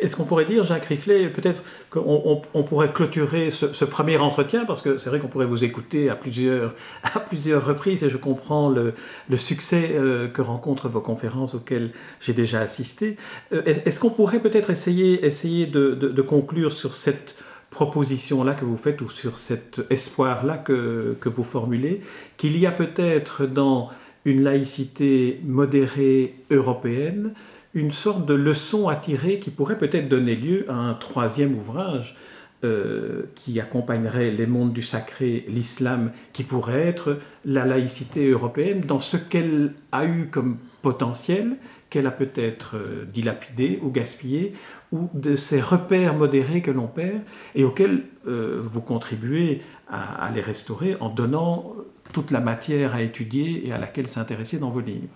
Est-ce 0.00 0.16
qu'on 0.16 0.24
pourrait 0.24 0.44
dire, 0.44 0.64
Jacques 0.64 0.86
Riflet, 0.86 1.28
peut-être 1.28 1.62
qu'on 1.90 2.42
on, 2.54 2.62
pourrait 2.62 2.90
clôturer 2.92 3.50
ce, 3.50 3.84
premier 3.84 4.16
entretien, 4.16 4.64
parce 4.64 4.82
que 4.82 4.98
c'est 4.98 5.08
vrai 5.08 5.20
qu'on 5.20 5.28
pourrait 5.28 5.46
vous 5.46 5.62
écouter 5.62 6.10
à 6.10 6.16
plusieurs, 6.16 6.74
à 7.14 7.20
plusieurs 7.20 7.64
reprises, 7.64 8.02
et 8.02 8.10
je 8.10 8.16
comprends 8.16 8.68
le, 8.68 8.94
succès 9.36 9.90
euh, 9.92 10.28
que 10.28 10.42
rencontrent 10.42 10.88
vos 10.88 11.00
conférences 11.00 11.54
auxquelles 11.54 11.92
j'ai 12.20 12.32
déjà 12.32 12.60
assisté. 12.60 13.16
Euh, 13.52 13.62
est-ce 13.64 14.00
qu'on 14.00 14.10
pourrait 14.10 14.40
peut-être 14.40 14.70
essayer, 14.70 15.24
essayer 15.24 15.66
de, 15.66 16.22
conclure 16.22 16.72
sur 16.72 16.94
cette 16.94 17.36
proposition-là 17.74 18.54
que 18.54 18.64
vous 18.64 18.76
faites, 18.76 19.02
ou 19.02 19.10
sur 19.10 19.36
cet 19.36 19.82
espoir-là 19.90 20.56
que, 20.56 21.16
que 21.20 21.28
vous 21.28 21.44
formulez, 21.44 22.00
qu'il 22.38 22.58
y 22.58 22.66
a 22.66 22.72
peut-être 22.72 23.46
dans 23.46 23.90
une 24.24 24.42
laïcité 24.42 25.40
modérée 25.44 26.36
européenne, 26.50 27.34
une 27.74 27.90
sorte 27.90 28.24
de 28.24 28.34
leçon 28.34 28.88
à 28.88 28.96
tirer 28.96 29.38
qui 29.40 29.50
pourrait 29.50 29.76
peut-être 29.76 30.08
donner 30.08 30.36
lieu 30.36 30.64
à 30.70 30.74
un 30.74 30.94
troisième 30.94 31.54
ouvrage 31.54 32.16
euh, 32.64 33.24
qui 33.34 33.60
accompagnerait 33.60 34.30
les 34.30 34.46
mondes 34.46 34.72
du 34.72 34.80
sacré, 34.80 35.44
l'islam, 35.48 36.12
qui 36.32 36.44
pourrait 36.44 36.86
être 36.86 37.18
la 37.44 37.66
laïcité 37.66 38.30
européenne 38.30 38.80
dans 38.80 39.00
ce 39.00 39.18
qu'elle 39.18 39.74
a 39.92 40.06
eu 40.06 40.28
comme 40.30 40.56
potentiel, 40.80 41.56
qu'elle 41.94 42.08
a 42.08 42.10
peut-être 42.10 42.76
euh, 42.76 43.04
dilapidé 43.04 43.78
ou 43.80 43.90
gaspillé, 43.90 44.52
ou 44.90 45.08
de 45.14 45.36
ces 45.36 45.60
repères 45.60 46.14
modérés 46.14 46.60
que 46.60 46.72
l'on 46.72 46.88
perd 46.88 47.20
et 47.54 47.62
auxquels 47.62 48.06
euh, 48.26 48.60
vous 48.60 48.80
contribuez 48.80 49.62
à, 49.88 50.28
les 50.34 50.40
restaurer 50.40 50.96
en 50.98 51.08
donnant 51.08 51.76
toute 52.12 52.32
la 52.32 52.40
matière 52.40 52.96
à 52.96 53.02
étudier 53.02 53.64
et 53.64 53.72
à 53.72 53.78
laquelle 53.78 54.08
s'intéresser 54.08 54.58
dans 54.58 54.70
vos 54.70 54.80
livres. 54.80 55.14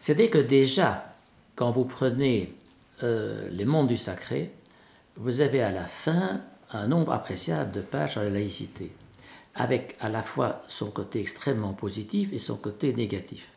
C'est-à-dire 0.00 0.28
que 0.28 0.38
déjà, 0.38 1.12
quand 1.54 1.70
vous 1.70 1.84
prenez 1.84 2.52
euh, 3.04 3.48
les 3.52 3.64
mondes 3.64 3.86
du 3.86 3.96
sacré, 3.96 4.50
vous 5.16 5.40
avez 5.40 5.62
à 5.62 5.70
la 5.70 5.84
fin 5.84 6.40
un 6.72 6.88
nombre 6.88 7.12
appréciable 7.12 7.70
de 7.70 7.80
pages 7.80 8.12
sur 8.12 8.22
la 8.22 8.30
laïcité, 8.30 8.90
avec 9.54 9.94
à 10.00 10.08
la 10.08 10.24
fois 10.24 10.62
son 10.66 10.90
côté 10.90 11.20
extrêmement 11.20 11.74
positif 11.74 12.32
et 12.32 12.38
son 12.38 12.56
côté 12.56 12.92
négatif. 12.92 13.50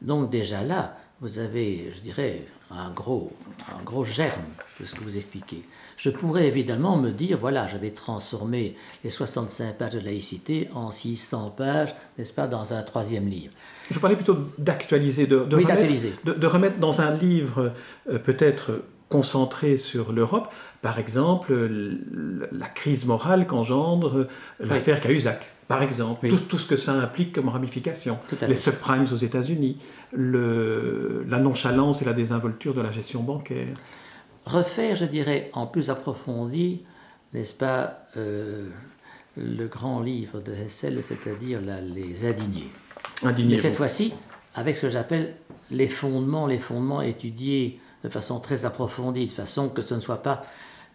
Donc 0.00 0.30
déjà 0.30 0.64
là, 0.64 0.96
vous 1.22 1.38
avez, 1.38 1.92
je 1.94 2.00
dirais, 2.00 2.42
un 2.72 2.90
gros, 2.90 3.30
un 3.78 3.82
gros 3.84 4.02
germe 4.02 4.42
de 4.80 4.84
ce 4.84 4.96
que 4.96 5.04
vous 5.04 5.16
expliquez. 5.16 5.62
Je 5.96 6.10
pourrais 6.10 6.48
évidemment 6.48 6.96
me 6.96 7.10
dire, 7.10 7.38
voilà, 7.38 7.68
je 7.68 7.78
vais 7.78 7.92
transformer 7.92 8.74
les 9.04 9.10
65 9.10 9.78
pages 9.78 9.90
de 9.90 10.00
laïcité 10.00 10.68
en 10.74 10.90
600 10.90 11.54
pages, 11.56 11.94
n'est-ce 12.18 12.32
pas, 12.32 12.48
dans 12.48 12.74
un 12.74 12.82
troisième 12.82 13.28
livre. 13.28 13.52
Je 13.92 14.00
parlais 14.00 14.16
plutôt 14.16 14.36
d'actualiser, 14.58 15.28
de, 15.28 15.44
de, 15.44 16.32
de, 16.32 16.46
remettre 16.48 16.78
dans 16.78 17.00
un 17.00 17.14
livre 17.14 17.72
euh, 18.10 18.18
peut-être 18.18 18.82
concentré 19.12 19.76
sur 19.76 20.12
l'Europe, 20.12 20.48
par 20.80 20.98
exemple 20.98 21.52
la 22.50 22.68
crise 22.68 23.04
morale 23.04 23.46
qu'engendre 23.46 24.26
l'affaire 24.58 25.00
Cahuzac, 25.02 25.44
par 25.68 25.82
exemple, 25.82 26.28
tout, 26.30 26.38
tout, 26.38 26.56
ce 26.56 26.66
que 26.66 26.76
ça 26.76 26.94
implique 26.94 27.34
comme 27.34 27.50
ramification, 27.50 28.18
les 28.48 28.56
subprimes 28.56 29.04
aux 29.12 29.16
États-Unis, 29.16 29.76
la 30.14 31.38
nonchalance 31.38 32.00
et 32.00 32.06
la 32.06 32.14
désinvolture 32.14 32.72
de 32.72 32.80
la 32.80 32.90
gestion 32.90 33.22
bancaire. 33.22 33.74
Refaire, 34.46 34.96
je 34.96 35.04
dirais, 35.04 35.50
en 35.52 35.66
plus 35.66 35.90
approfondi, 35.90 36.80
n'est-ce 37.34 37.54
pas, 37.54 37.98
euh, 38.16 38.70
le 39.36 39.66
grand 39.66 40.00
livre 40.00 40.40
de 40.40 40.52
Hessel, 40.52 41.02
c'est-à-dire 41.02 41.60
Les 41.94 42.24
Indignés. 42.24 42.70
Mais 43.22 43.58
cette 43.58 43.76
fois-ci, 43.76 44.14
avec 44.54 44.74
ce 44.74 44.82
que 44.82 44.88
j'appelle 44.88 45.34
les 45.70 45.88
fondements, 45.88 46.46
les 46.46 46.58
fondements 46.58 47.02
étudiés 47.02 47.78
de 48.04 48.08
façon 48.08 48.40
très 48.40 48.64
approfondie, 48.64 49.26
de 49.26 49.32
façon 49.32 49.68
que 49.68 49.82
ce 49.82 49.94
ne 49.94 50.00
soit 50.00 50.22
pas 50.22 50.42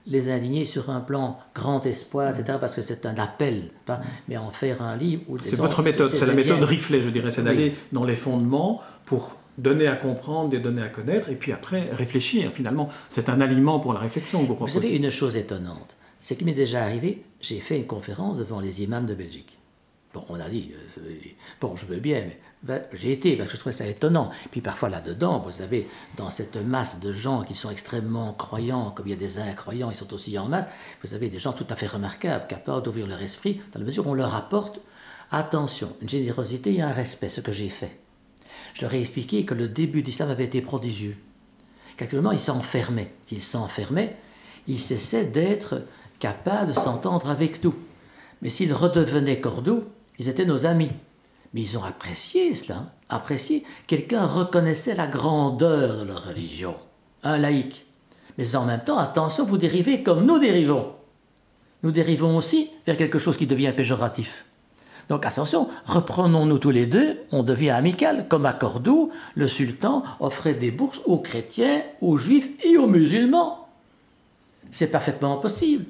les 0.06 0.30
indignés 0.30 0.64
sur 0.64 0.90
un 0.90 1.02
plan 1.02 1.38
grand 1.54 1.86
espoir, 1.86 2.30
etc., 2.30 2.58
parce 2.60 2.76
que 2.76 2.82
c'est 2.82 3.06
un 3.06 3.16
appel, 3.16 3.72
pas, 3.86 4.00
mais 4.28 4.38
en 4.38 4.52
faire 4.52 4.82
un 4.82 4.96
livre. 4.96 5.24
C'est 5.42 5.58
votre 5.58 5.84
méthode, 5.84 6.08
c'est 6.08 6.26
la 6.26 6.34
méthode 6.34 6.64
riflée, 6.64 7.02
je 7.02 7.10
dirais, 7.10 7.30
c'est 7.32 7.44
d'aller 7.44 7.76
dans 7.92 8.06
les 8.06 8.16
fondements 8.16 8.82
pour 9.06 9.36
donner 9.58 9.88
à 9.88 9.96
comprendre, 9.96 10.54
et 10.56 10.60
donner 10.60 10.84
à 10.84 10.88
connaître, 10.88 11.30
et 11.30 11.36
puis 11.36 11.52
après 11.52 11.90
réfléchir. 11.92 12.52
Finalement, 12.52 12.90
c'est 13.10 13.28
un 13.28 13.42
aliment 13.42 13.80
pour 13.80 13.92
la 13.92 14.00
réflexion. 14.00 14.44
Vous, 14.44 14.56
vous 14.56 14.68
savez, 14.68 14.96
une 14.96 15.10
chose 15.10 15.36
étonnante, 15.36 15.98
c'est 16.20 16.36
qu'il 16.36 16.46
m'est 16.46 16.54
déjà 16.54 16.84
arrivé, 16.84 17.24
j'ai 17.42 17.60
fait 17.60 17.78
une 17.78 17.88
conférence 17.88 18.38
devant 18.38 18.60
les 18.60 18.84
imams 18.84 19.06
de 19.06 19.16
Belgique. 19.16 19.58
On 20.30 20.40
a 20.40 20.50
dit, 20.50 20.72
euh, 20.74 21.14
bon, 21.62 21.76
je 21.76 21.86
veux 21.86 22.00
bien, 22.00 22.26
mais 22.26 22.82
j'ai 22.94 23.12
été 23.12 23.36
parce 23.36 23.50
que 23.50 23.56
je 23.56 23.60
trouvais 23.60 23.76
ça 23.76 23.88
étonnant. 23.88 24.32
Puis 24.52 24.62
parfois 24.62 24.90
là-dedans, 24.90 25.40
vous 25.40 25.52
savez, 25.52 25.88
dans 26.16 26.30
cette 26.30 26.58
masse 26.58 27.00
de 27.00 27.12
gens 27.12 27.44
qui 27.44 27.54
sont 27.54 27.70
extrêmement 27.70 28.34
croyants, 28.34 28.92
comme 28.92 29.08
il 29.08 29.12
y 29.12 29.14
a 29.14 29.18
des 29.18 29.40
incroyants, 29.40 29.90
ils 29.90 29.96
sont 29.96 30.14
aussi 30.14 30.38
en 30.38 30.48
masse, 30.48 30.66
vous 31.04 31.14
avez 31.14 31.30
des 31.30 31.40
gens 31.40 31.54
tout 31.54 31.68
à 31.70 31.76
fait 31.76 31.88
remarquables, 31.88 32.48
capables 32.48 32.84
d'ouvrir 32.84 33.08
leur 33.08 33.22
esprit, 33.22 33.62
dans 33.74 33.80
la 33.80 33.86
mesure 33.86 34.08
où 34.08 34.12
on 34.12 34.16
leur 34.16 34.36
apporte, 34.36 34.80
attention, 35.32 35.94
une 36.02 36.10
générosité 36.10 36.74
et 36.74 36.82
un 36.82 36.92
respect, 36.92 37.30
ce 37.30 37.42
que 37.42 37.52
j'ai 37.52 37.70
fait. 37.70 38.00
Je 38.74 38.82
leur 38.82 38.94
ai 38.94 39.00
expliqué 39.00 39.46
que 39.46 39.54
le 39.54 39.68
début 39.68 40.02
de 40.02 40.08
l'islam 40.08 40.30
avait 40.30 40.46
été 40.46 40.62
prodigieux. 40.62 41.18
Qu'actuellement, 41.98 42.32
ils 42.32 42.40
s'enfermaient. 42.40 43.12
S'ils 43.26 43.42
s'enfermaient, 43.42 44.16
ils 44.68 44.80
cessaient 44.80 45.26
d'être 45.26 45.82
capables 46.20 46.70
de 46.70 46.74
s'entendre 46.74 47.30
avec 47.30 47.64
nous. 47.64 47.76
Mais 48.42 48.50
s'ils 48.50 48.74
redevenaient 48.74 49.40
cordiaux, 49.40 49.86
ils 50.20 50.30
étaient 50.30 50.46
nos 50.46 50.66
amis. 50.66 50.92
Mais 51.54 51.62
ils 51.62 51.78
ont 51.78 51.84
apprécié 51.84 52.54
cela, 52.54 52.80
hein. 52.80 52.90
apprécié. 53.10 53.64
Quelqu'un 53.88 54.26
reconnaissait 54.26 54.96
la 54.96 55.08
grandeur 55.08 55.98
de 55.98 56.06
leur 56.06 56.28
religion, 56.28 56.76
un 57.24 57.38
laïc. 57.38 57.86
Mais 58.38 58.56
en 58.56 58.66
même 58.66 58.84
temps, 58.84 58.98
attention, 58.98 59.46
vous 59.46 59.58
dérivez 59.58 60.04
comme 60.04 60.26
nous 60.26 60.40
dérivons. 60.40 60.94
Nous 61.84 61.92
dérivons 61.92 62.36
aussi 62.36 62.70
vers 62.86 62.98
quelque 62.98 63.18
chose 63.18 63.38
qui 63.38 63.48
devient 63.48 63.74
péjoratif. 63.76 64.46
Donc 65.10 65.26
attention, 65.26 65.70
reprenons-nous 65.86 66.60
tous 66.60 66.72
les 66.72 66.86
deux, 66.86 67.18
on 67.32 67.44
devient 67.44 67.70
amical. 67.70 68.28
Comme 68.28 68.46
à 68.46 68.54
Cordoue, 68.54 69.12
le 69.36 69.48
sultan 69.48 70.04
offrait 70.20 70.54
des 70.54 70.72
bourses 70.72 71.02
aux 71.06 71.20
chrétiens, 71.20 71.82
aux 72.02 72.18
juifs 72.18 72.50
et 72.64 72.78
aux 72.78 72.88
musulmans. 72.88 73.70
C'est 74.70 74.92
parfaitement 74.92 75.38
possible. 75.38 75.86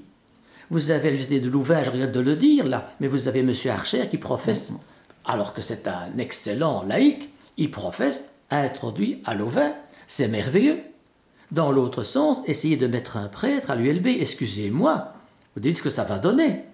Vous 0.69 0.91
avez 0.91 1.11
l'université 1.11 1.39
de 1.39 1.49
Louvain, 1.49 1.83
je 1.83 1.91
regrette 1.91 2.11
de 2.11 2.19
le 2.19 2.35
dire 2.35 2.67
là, 2.67 2.85
mais 2.99 3.07
vous 3.07 3.27
avez 3.27 3.39
M. 3.39 3.53
Archer 3.69 4.07
qui 4.09 4.17
professe, 4.17 4.73
alors 5.25 5.53
que 5.53 5.61
c'est 5.61 5.87
un 5.87 6.17
excellent 6.17 6.83
laïc, 6.83 7.29
il 7.55 7.71
professe, 7.71 8.25
introduit 8.49 9.21
à 9.25 9.33
Louvain. 9.33 9.73
C'est 10.05 10.27
merveilleux. 10.27 10.79
Dans 11.51 11.71
l'autre 11.71 12.03
sens, 12.03 12.41
essayez 12.45 12.75
de 12.75 12.87
mettre 12.87 13.15
un 13.15 13.29
prêtre 13.29 13.71
à 13.71 13.75
l'ULB, 13.75 14.07
excusez-moi, 14.07 15.13
vous 15.55 15.61
dites 15.61 15.77
ce 15.77 15.81
que 15.81 15.89
ça 15.89 16.03
va 16.03 16.19
donner. 16.19 16.65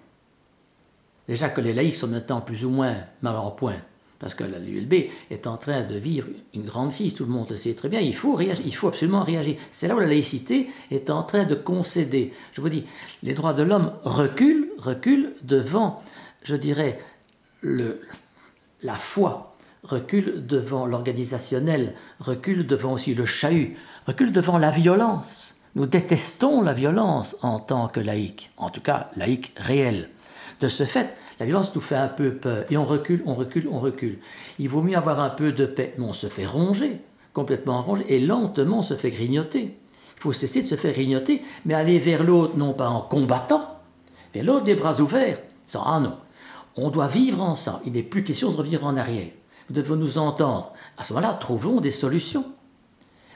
Déjà 1.27 1.49
que 1.49 1.61
les 1.61 1.73
laïcs 1.73 1.95
sont 1.95 2.07
maintenant 2.07 2.41
plus 2.41 2.65
ou 2.65 2.69
moins 2.69 2.95
mal 3.21 3.35
en 3.35 3.51
point, 3.51 3.77
parce 4.23 4.35
que 4.35 4.45
l'ULB 4.45 5.09
est 5.31 5.47
en 5.47 5.57
train 5.57 5.83
de 5.83 5.95
vivre 5.95 6.29
une 6.53 6.63
grande 6.63 6.93
crise, 6.93 7.13
tout 7.13 7.25
le 7.25 7.31
monde 7.31 7.49
le 7.49 7.57
sait 7.57 7.73
très 7.73 7.89
bien, 7.89 7.99
il 7.99 8.15
faut, 8.15 8.35
réagir, 8.35 8.63
il 8.65 8.73
faut 8.73 8.87
absolument 8.87 9.21
réagir. 9.21 9.57
C'est 9.69 9.89
là 9.89 9.97
où 9.97 9.99
la 9.99 10.07
laïcité 10.07 10.67
est 10.91 11.09
en 11.09 11.23
train 11.23 11.43
de 11.43 11.55
concéder. 11.55 12.31
Je 12.53 12.61
vous 12.61 12.69
dis, 12.69 12.85
les 13.21 13.33
droits 13.33 13.51
de 13.51 13.63
l'homme 13.63 13.91
reculent, 14.05 14.69
reculent 14.77 15.33
devant, 15.43 15.97
je 16.41 16.55
dirais, 16.55 16.99
le, 17.59 17.99
la 18.81 18.93
foi, 18.93 19.57
recule 19.83 20.47
devant 20.47 20.85
l'organisationnel, 20.85 21.93
recule 22.21 22.65
devant 22.65 22.93
aussi 22.93 23.15
le 23.15 23.25
chahut, 23.25 23.75
recule 24.07 24.31
devant 24.31 24.57
la 24.57 24.71
violence. 24.71 25.55
Nous 25.75 25.85
détestons 25.85 26.61
la 26.61 26.71
violence 26.71 27.35
en 27.41 27.59
tant 27.59 27.89
que 27.89 27.99
laïcs, 27.99 28.51
en 28.55 28.69
tout 28.69 28.79
cas 28.79 29.09
laïcs 29.17 29.51
réels. 29.57 30.09
De 30.63 30.69
ce 30.69 30.85
fait, 30.85 31.13
la 31.41 31.45
violence 31.45 31.75
nous 31.75 31.81
fait 31.81 31.97
un 31.97 32.07
peu 32.07 32.35
peur 32.35 32.63
et 32.69 32.77
on 32.77 32.85
recule, 32.85 33.21
on 33.25 33.33
recule, 33.33 33.67
on 33.69 33.81
recule. 33.81 34.19
Il 34.59 34.69
vaut 34.69 34.81
mieux 34.81 34.95
avoir 34.95 35.19
un 35.19 35.29
peu 35.29 35.51
de 35.51 35.65
paix, 35.65 35.93
mais 35.97 36.05
on 36.05 36.13
se 36.13 36.27
fait 36.27 36.45
ronger, 36.45 37.01
complètement 37.33 37.81
ronger, 37.81 38.05
et 38.07 38.21
lentement 38.21 38.79
on 38.79 38.81
se 38.81 38.93
fait 38.93 39.09
grignoter. 39.09 39.77
Il 40.15 40.21
faut 40.21 40.31
cesser 40.31 40.61
de 40.61 40.65
se 40.65 40.75
faire 40.75 40.93
grignoter, 40.93 41.41
mais 41.65 41.73
aller 41.73 41.99
vers 41.99 42.23
l'autre, 42.23 42.55
non 42.55 42.71
pas 42.71 42.87
en 42.87 43.01
combattant, 43.01 43.77
vers 44.33 44.45
l'autre 44.45 44.63
des 44.63 44.75
bras 44.75 45.01
ouverts, 45.01 45.39
sans 45.67 45.83
ah 45.83 45.99
non, 45.99 46.15
on 46.77 46.89
doit 46.91 47.07
vivre 47.07 47.41
ensemble. 47.41 47.81
Il 47.85 47.91
n'est 47.91 48.01
plus 48.01 48.23
question 48.23 48.49
de 48.49 48.55
revenir 48.55 48.85
en 48.85 48.95
arrière. 48.95 49.31
Vous 49.67 49.75
devez 49.75 49.97
nous 49.97 50.17
entendre. 50.17 50.71
À 50.97 51.03
ce 51.03 51.11
moment-là, 51.11 51.33
trouvons 51.33 51.81
des 51.81 51.91
solutions. 51.91 52.45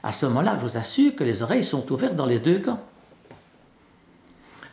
À 0.01 0.13
ce 0.13 0.27
moment-là, 0.27 0.55
je 0.55 0.65
vous 0.65 0.77
assure 0.77 1.13
que 1.13 1.25
les 1.25 1.43
oreilles 1.43 1.61
sont 1.61 1.91
ouvertes 1.91 2.15
dans 2.15 2.25
les 2.25 2.39
deux 2.39 2.59
camps. 2.59 2.79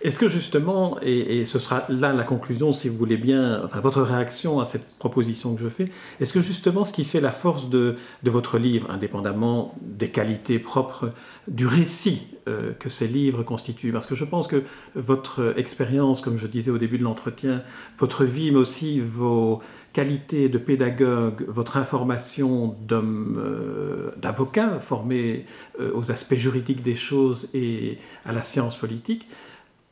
Est-ce 0.04 0.18
que 0.18 0.28
justement, 0.28 0.98
et, 1.00 1.46
ce 1.46 1.58
sera 1.58 1.86
là 1.88 2.12
la 2.12 2.24
conclusion, 2.24 2.72
si 2.72 2.90
vous 2.90 2.98
voulez 2.98 3.16
bien, 3.16 3.66
votre 3.82 4.02
réaction 4.02 4.60
à 4.60 4.66
cette 4.66 4.98
proposition 4.98 5.54
que 5.54 5.62
je 5.62 5.70
fais, 5.70 5.86
est-ce 6.20 6.34
que 6.34 6.42
justement 6.42 6.84
ce 6.84 6.92
qui 6.92 7.04
fait 7.04 7.20
la 7.20 7.32
force 7.32 7.70
de, 7.70 7.96
votre 8.22 8.58
livre, 8.58 8.90
indépendamment 8.90 9.74
des 9.80 10.10
qualités 10.10 10.58
propres 10.58 11.10
du 11.48 11.66
récit 11.66 12.26
euh, 12.48 12.74
que 12.74 12.90
ces 12.90 13.06
livres 13.06 13.44
constituent, 13.44 13.92
parce 13.92 14.04
que 14.04 14.14
je 14.14 14.26
pense 14.26 14.46
que 14.46 14.62
votre 14.94 15.54
expérience, 15.56 16.20
comme 16.20 16.36
je 16.36 16.48
disais 16.48 16.70
au 16.70 16.78
début 16.78 16.98
de 16.98 17.04
l'entretien, 17.04 17.62
votre 17.96 18.24
vie, 18.24 18.50
mais 18.50 18.58
aussi 18.58 19.00
vos 19.00 19.62
qualités 19.94 20.50
de 20.50 20.58
pédagogue, 20.58 21.46
votre 21.48 21.78
information 21.78 22.76
d'homme, 22.86 23.40
euh, 23.42 24.10
d'avocat 24.18 24.78
formé 24.80 25.46
euh, 25.80 25.92
aux 25.94 26.10
aspects 26.10 26.34
juridiques 26.34 26.82
des 26.82 26.96
choses 26.96 27.48
et 27.54 27.96
à 28.26 28.32
la 28.32 28.42
science 28.42 28.76
politique, 28.76 29.26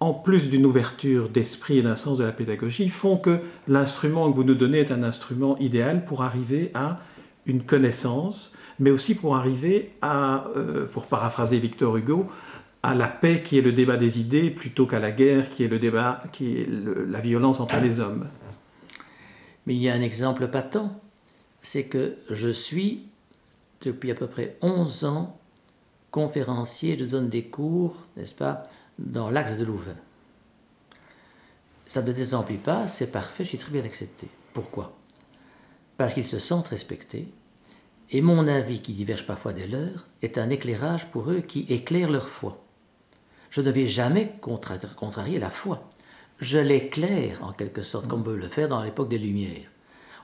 en 0.02 0.14
plus 0.14 0.50
d'une 0.50 0.66
ouverture 0.66 1.28
d'esprit 1.28 1.78
et 1.78 1.82
d'un 1.82 1.94
sens 1.94 2.18
de 2.18 2.24
la 2.24 2.32
pédagogie, 2.32 2.88
font 2.88 3.16
que 3.16 3.38
l'instrument 3.68 4.28
que 4.28 4.34
vous 4.34 4.42
nous 4.42 4.56
donnez 4.56 4.80
est 4.80 4.90
un 4.90 5.04
instrument 5.04 5.56
idéal 5.58 6.04
pour 6.04 6.24
arriver 6.24 6.72
à 6.74 6.98
une 7.46 7.62
connaissance, 7.62 8.52
mais 8.80 8.90
aussi 8.90 9.14
pour 9.14 9.36
arriver 9.36 9.92
à, 10.02 10.48
euh, 10.56 10.86
pour 10.86 11.06
paraphraser 11.06 11.60
Victor 11.60 11.96
Hugo, 11.96 12.26
à 12.82 12.96
la 12.96 13.06
paix 13.06 13.44
qui 13.44 13.58
est 13.58 13.62
le 13.62 13.72
débat 13.72 13.96
des 13.96 14.18
idées 14.18 14.50
plutôt 14.50 14.88
qu'à 14.88 14.98
la 14.98 15.12
guerre 15.12 15.48
qui 15.50 15.62
est 15.62 15.68
le 15.68 15.78
débat, 15.78 16.20
qui 16.32 16.56
est 16.56 16.68
la 16.68 17.20
violence 17.20 17.60
entre 17.60 17.76
les 17.76 18.00
hommes. 18.00 18.26
Mais 19.68 19.76
il 19.76 19.80
y 19.80 19.88
a 19.88 19.94
un 19.94 20.02
exemple 20.02 20.48
patent, 20.48 21.00
c'est 21.60 21.84
que 21.84 22.16
je 22.28 22.48
suis, 22.48 23.04
depuis 23.82 24.10
à 24.10 24.16
peu 24.16 24.26
près 24.26 24.56
11 24.62 25.04
ans, 25.04 25.38
conférencier, 26.10 26.98
je 26.98 27.04
donne 27.04 27.28
des 27.28 27.44
cours, 27.44 28.02
n'est-ce 28.16 28.34
pas, 28.34 28.64
dans 29.06 29.30
l'axe 29.30 29.58
de 29.58 29.64
Louvain. 29.64 29.96
Ça 31.86 32.02
ne 32.02 32.12
désemplit 32.12 32.58
pas, 32.58 32.86
c'est 32.88 33.10
parfait, 33.10 33.44
je 33.44 33.50
suis 33.50 33.58
très 33.58 33.72
bien 33.72 33.84
accepté. 33.84 34.28
Pourquoi? 34.52 34.96
Parce 35.96 36.14
qu'ils 36.14 36.26
se 36.26 36.38
sentent 36.38 36.68
respectés, 36.68 37.28
et 38.10 38.20
mon 38.20 38.46
avis, 38.46 38.80
qui 38.80 38.92
diverge 38.92 39.26
parfois 39.26 39.52
des 39.52 39.66
leurs, 39.66 40.06
est 40.20 40.38
un 40.38 40.50
éclairage 40.50 41.10
pour 41.10 41.30
eux 41.30 41.40
qui 41.40 41.60
éclaire 41.68 42.10
leur 42.10 42.28
foi. 42.28 42.62
Je 43.50 43.60
ne 43.60 43.70
vais 43.70 43.86
jamais 43.86 44.34
contrarier 44.40 45.38
la 45.38 45.50
foi. 45.50 45.88
Je 46.38 46.58
l'éclaire, 46.58 47.42
en 47.42 47.52
quelque 47.52 47.82
sorte, 47.82 48.08
comme 48.08 48.20
on 48.20 48.24
peut 48.24 48.36
le 48.36 48.48
faire 48.48 48.68
dans 48.68 48.82
l'époque 48.82 49.08
des 49.08 49.18
Lumières. 49.18 49.70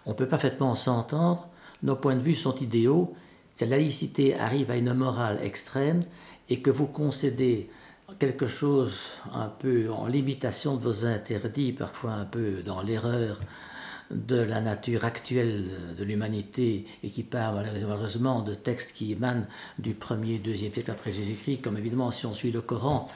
On 0.07 0.15
peut 0.15 0.29
parfaitement 0.29 0.75
s'entendre, 0.75 1.49
nos 1.83 1.97
points 1.97 2.17
de 2.17 2.23
vue 2.23 2.35
sont 2.35 2.55
idéaux, 2.57 3.15
cette 3.55 3.71
laïcité 3.71 4.39
arrive 4.39 4.71
à 4.71 4.77
une 4.77 4.93
morale 4.93 5.39
extrême, 5.43 6.01
et 6.49 6.61
que 6.61 6.71
vous 6.71 6.87
concédez 6.87 7.71
quelque 8.19 8.47
chose 8.47 9.19
un 9.33 9.49
peu 9.49 9.91
en 9.93 10.07
limitation 10.07 10.77
de 10.77 10.83
vos 10.83 11.05
interdits, 11.05 11.73
parfois 11.73 12.13
un 12.13 12.25
peu 12.25 12.63
dans 12.63 12.81
l'erreur 12.81 13.39
de 14.11 14.37
la 14.37 14.63
nature 14.63 15.05
actuelle 15.05 15.67
de 15.99 16.05
l'humanité 16.05 16.87
et 17.03 17.11
qui 17.11 17.23
part 17.23 17.53
malheureusement 17.53 18.41
de 18.41 18.55
textes 18.55 18.93
qui 18.93 19.13
émanent 19.13 19.47
du 19.79 19.93
1er, 19.93 20.41
2e 20.41 20.73
siècle 20.73 20.91
après 20.91 21.13
Jésus-Christ, 21.13 21.61
comme 21.61 21.77
évidemment 21.77 22.11
si 22.11 22.25
on 22.25 22.33
suit 22.33 22.51
le 22.51 22.63
Coran, 22.63 23.09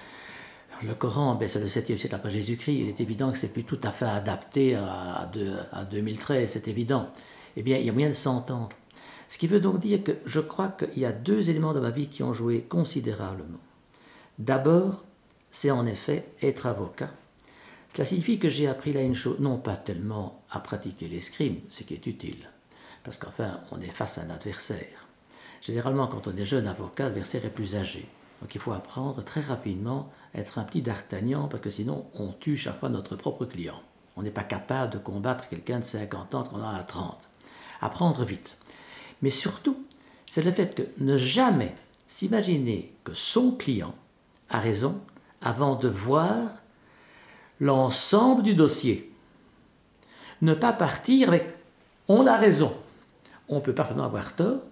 le 0.84 0.94
Coran, 0.94 1.36
ben, 1.36 1.48
c'est 1.48 1.60
le 1.60 1.66
7e 1.66 1.96
siècle 1.96 2.14
après 2.14 2.30
Jésus-Christ, 2.30 2.74
il 2.74 2.88
est 2.88 3.00
évident 3.00 3.32
que 3.32 3.38
c'est 3.38 3.52
plus 3.52 3.64
tout 3.64 3.80
à 3.82 3.90
fait 3.90 4.04
adapté 4.04 4.74
à, 4.74 5.30
à 5.72 5.84
2013, 5.84 6.50
c'est 6.50 6.68
évident. 6.68 7.08
Eh 7.56 7.62
bien, 7.62 7.78
il 7.78 7.86
y 7.86 7.88
a 7.88 7.92
moyen 7.92 8.08
de 8.08 8.14
s'entendre. 8.14 8.68
Ce 9.28 9.38
qui 9.38 9.46
veut 9.46 9.60
donc 9.60 9.78
dire 9.78 10.02
que 10.02 10.12
je 10.26 10.40
crois 10.40 10.68
qu'il 10.68 10.98
y 10.98 11.06
a 11.06 11.12
deux 11.12 11.48
éléments 11.48 11.72
de 11.72 11.80
ma 11.80 11.90
vie 11.90 12.08
qui 12.08 12.22
ont 12.22 12.32
joué 12.32 12.62
considérablement. 12.62 13.60
D'abord, 14.38 15.04
c'est 15.50 15.70
en 15.70 15.86
effet 15.86 16.32
être 16.40 16.66
avocat. 16.66 17.10
Cela 17.92 18.06
signifie 18.06 18.38
que 18.38 18.48
j'ai 18.48 18.66
appris 18.66 18.94
là 18.94 19.02
une 19.02 19.14
chose, 19.14 19.38
non 19.40 19.58
pas 19.58 19.76
tellement 19.76 20.42
à 20.50 20.60
pratiquer 20.60 21.08
l'escrime, 21.08 21.60
ce 21.68 21.82
qui 21.82 21.92
est 21.92 22.06
utile, 22.06 22.48
parce 23.04 23.18
qu'enfin, 23.18 23.60
on 23.70 23.80
est 23.80 23.90
face 23.90 24.16
à 24.16 24.22
un 24.22 24.30
adversaire. 24.30 25.08
Généralement, 25.60 26.06
quand 26.06 26.26
on 26.26 26.36
est 26.36 26.46
jeune 26.46 26.66
avocat, 26.66 27.04
l'adversaire 27.04 27.44
est 27.44 27.50
plus 27.50 27.76
âgé. 27.76 28.08
Donc 28.40 28.54
il 28.54 28.60
faut 28.60 28.72
apprendre 28.72 29.22
très 29.22 29.42
rapidement 29.42 30.10
à 30.34 30.38
être 30.38 30.58
un 30.58 30.64
petit 30.64 30.80
d'Artagnan, 30.80 31.48
parce 31.48 31.62
que 31.62 31.70
sinon, 31.70 32.06
on 32.14 32.32
tue 32.32 32.56
chaque 32.56 32.80
fois 32.80 32.88
notre 32.88 33.14
propre 33.14 33.44
client. 33.44 33.80
On 34.16 34.22
n'est 34.22 34.30
pas 34.30 34.44
capable 34.44 34.94
de 34.94 34.98
combattre 34.98 35.48
quelqu'un 35.48 35.80
de 35.80 35.84
50 35.84 36.34
ans 36.34 36.44
qu'on 36.44 36.62
a 36.62 36.74
à 36.74 36.82
30. 36.82 37.28
Apprendre 37.82 38.24
vite. 38.24 38.56
Mais 39.20 39.30
surtout, 39.30 39.84
c'est 40.24 40.42
le 40.42 40.50
fait 40.50 40.74
que 40.74 41.02
ne 41.02 41.18
jamais 41.18 41.74
s'imaginer 42.06 42.94
que 43.04 43.12
son 43.14 43.52
client 43.52 43.94
a 44.50 44.58
raison 44.58 45.00
avant 45.40 45.74
de 45.74 45.88
voir 45.88 46.48
l'ensemble 47.60 48.42
du 48.42 48.54
dossier. 48.54 49.12
Ne 50.40 50.54
pas 50.54 50.72
partir 50.72 51.28
avec 51.28 51.56
on 52.08 52.26
a 52.26 52.36
raison. 52.36 52.76
On 53.48 53.60
peut 53.60 53.74
parfaitement 53.74 54.04
avoir 54.04 54.34
tort. 54.34 54.62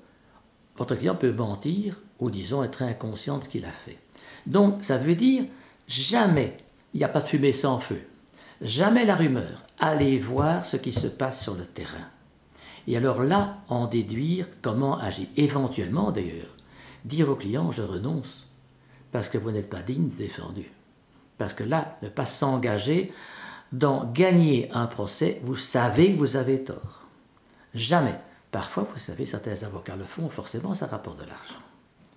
Votre 0.77 0.97
client 0.97 1.15
peut 1.15 1.33
mentir 1.33 2.01
ou 2.19 2.31
disons 2.31 2.63
être 2.63 2.83
inconscient 2.83 3.39
de 3.39 3.45
ce 3.45 3.49
qu'il 3.49 3.65
a 3.65 3.71
fait. 3.71 3.99
Donc 4.47 4.85
ça 4.85 4.99
veut 4.99 5.15
dire 5.15 5.45
jamais 5.87 6.57
il 6.93 6.99
n'y 6.99 7.05
a 7.05 7.09
pas 7.09 7.21
de 7.21 7.29
fumée 7.29 7.53
sans 7.53 7.79
feu. 7.79 8.01
Jamais 8.61 9.05
la 9.05 9.15
rumeur. 9.15 9.65
Allez 9.79 10.19
voir 10.19 10.65
ce 10.65 10.77
qui 10.77 10.93
se 10.93 11.07
passe 11.07 11.43
sur 11.43 11.55
le 11.55 11.65
terrain. 11.65 12.09
Et 12.87 12.97
alors 12.97 13.23
là, 13.23 13.59
en 13.69 13.87
déduire 13.87 14.47
comment 14.61 14.99
agir. 14.99 15.29
Éventuellement 15.37 16.11
d'ailleurs, 16.11 16.57
dire 17.05 17.31
au 17.31 17.37
client 17.37 17.71
je 17.71 17.83
renonce 17.83 18.47
parce 19.11 19.29
que 19.29 19.39
vous 19.39 19.51
n'êtes 19.51 19.69
pas 19.69 19.83
digne 19.83 20.09
défendu. 20.09 20.71
Parce 21.39 21.55
que 21.55 21.65
là, 21.65 21.99
ne 22.03 22.09
pas 22.09 22.27
s'engager 22.27 23.13
dans 23.73 24.05
gagner 24.05 24.71
un 24.73 24.87
procès, 24.87 25.41
vous 25.45 25.57
savez 25.57 26.13
que 26.15 26.19
vous 26.19 26.37
avez 26.37 26.65
tort. 26.65 27.07
Jamais. 27.75 28.19
Parfois, 28.51 28.83
vous 28.83 28.99
savez, 28.99 29.25
certains 29.25 29.63
avocats 29.63 29.97
le 29.97 30.05
font, 30.05 30.29
forcément, 30.29 30.75
ça 30.75 30.87
rapporte 30.87 31.21
de 31.21 31.27
l'argent. 31.27 31.61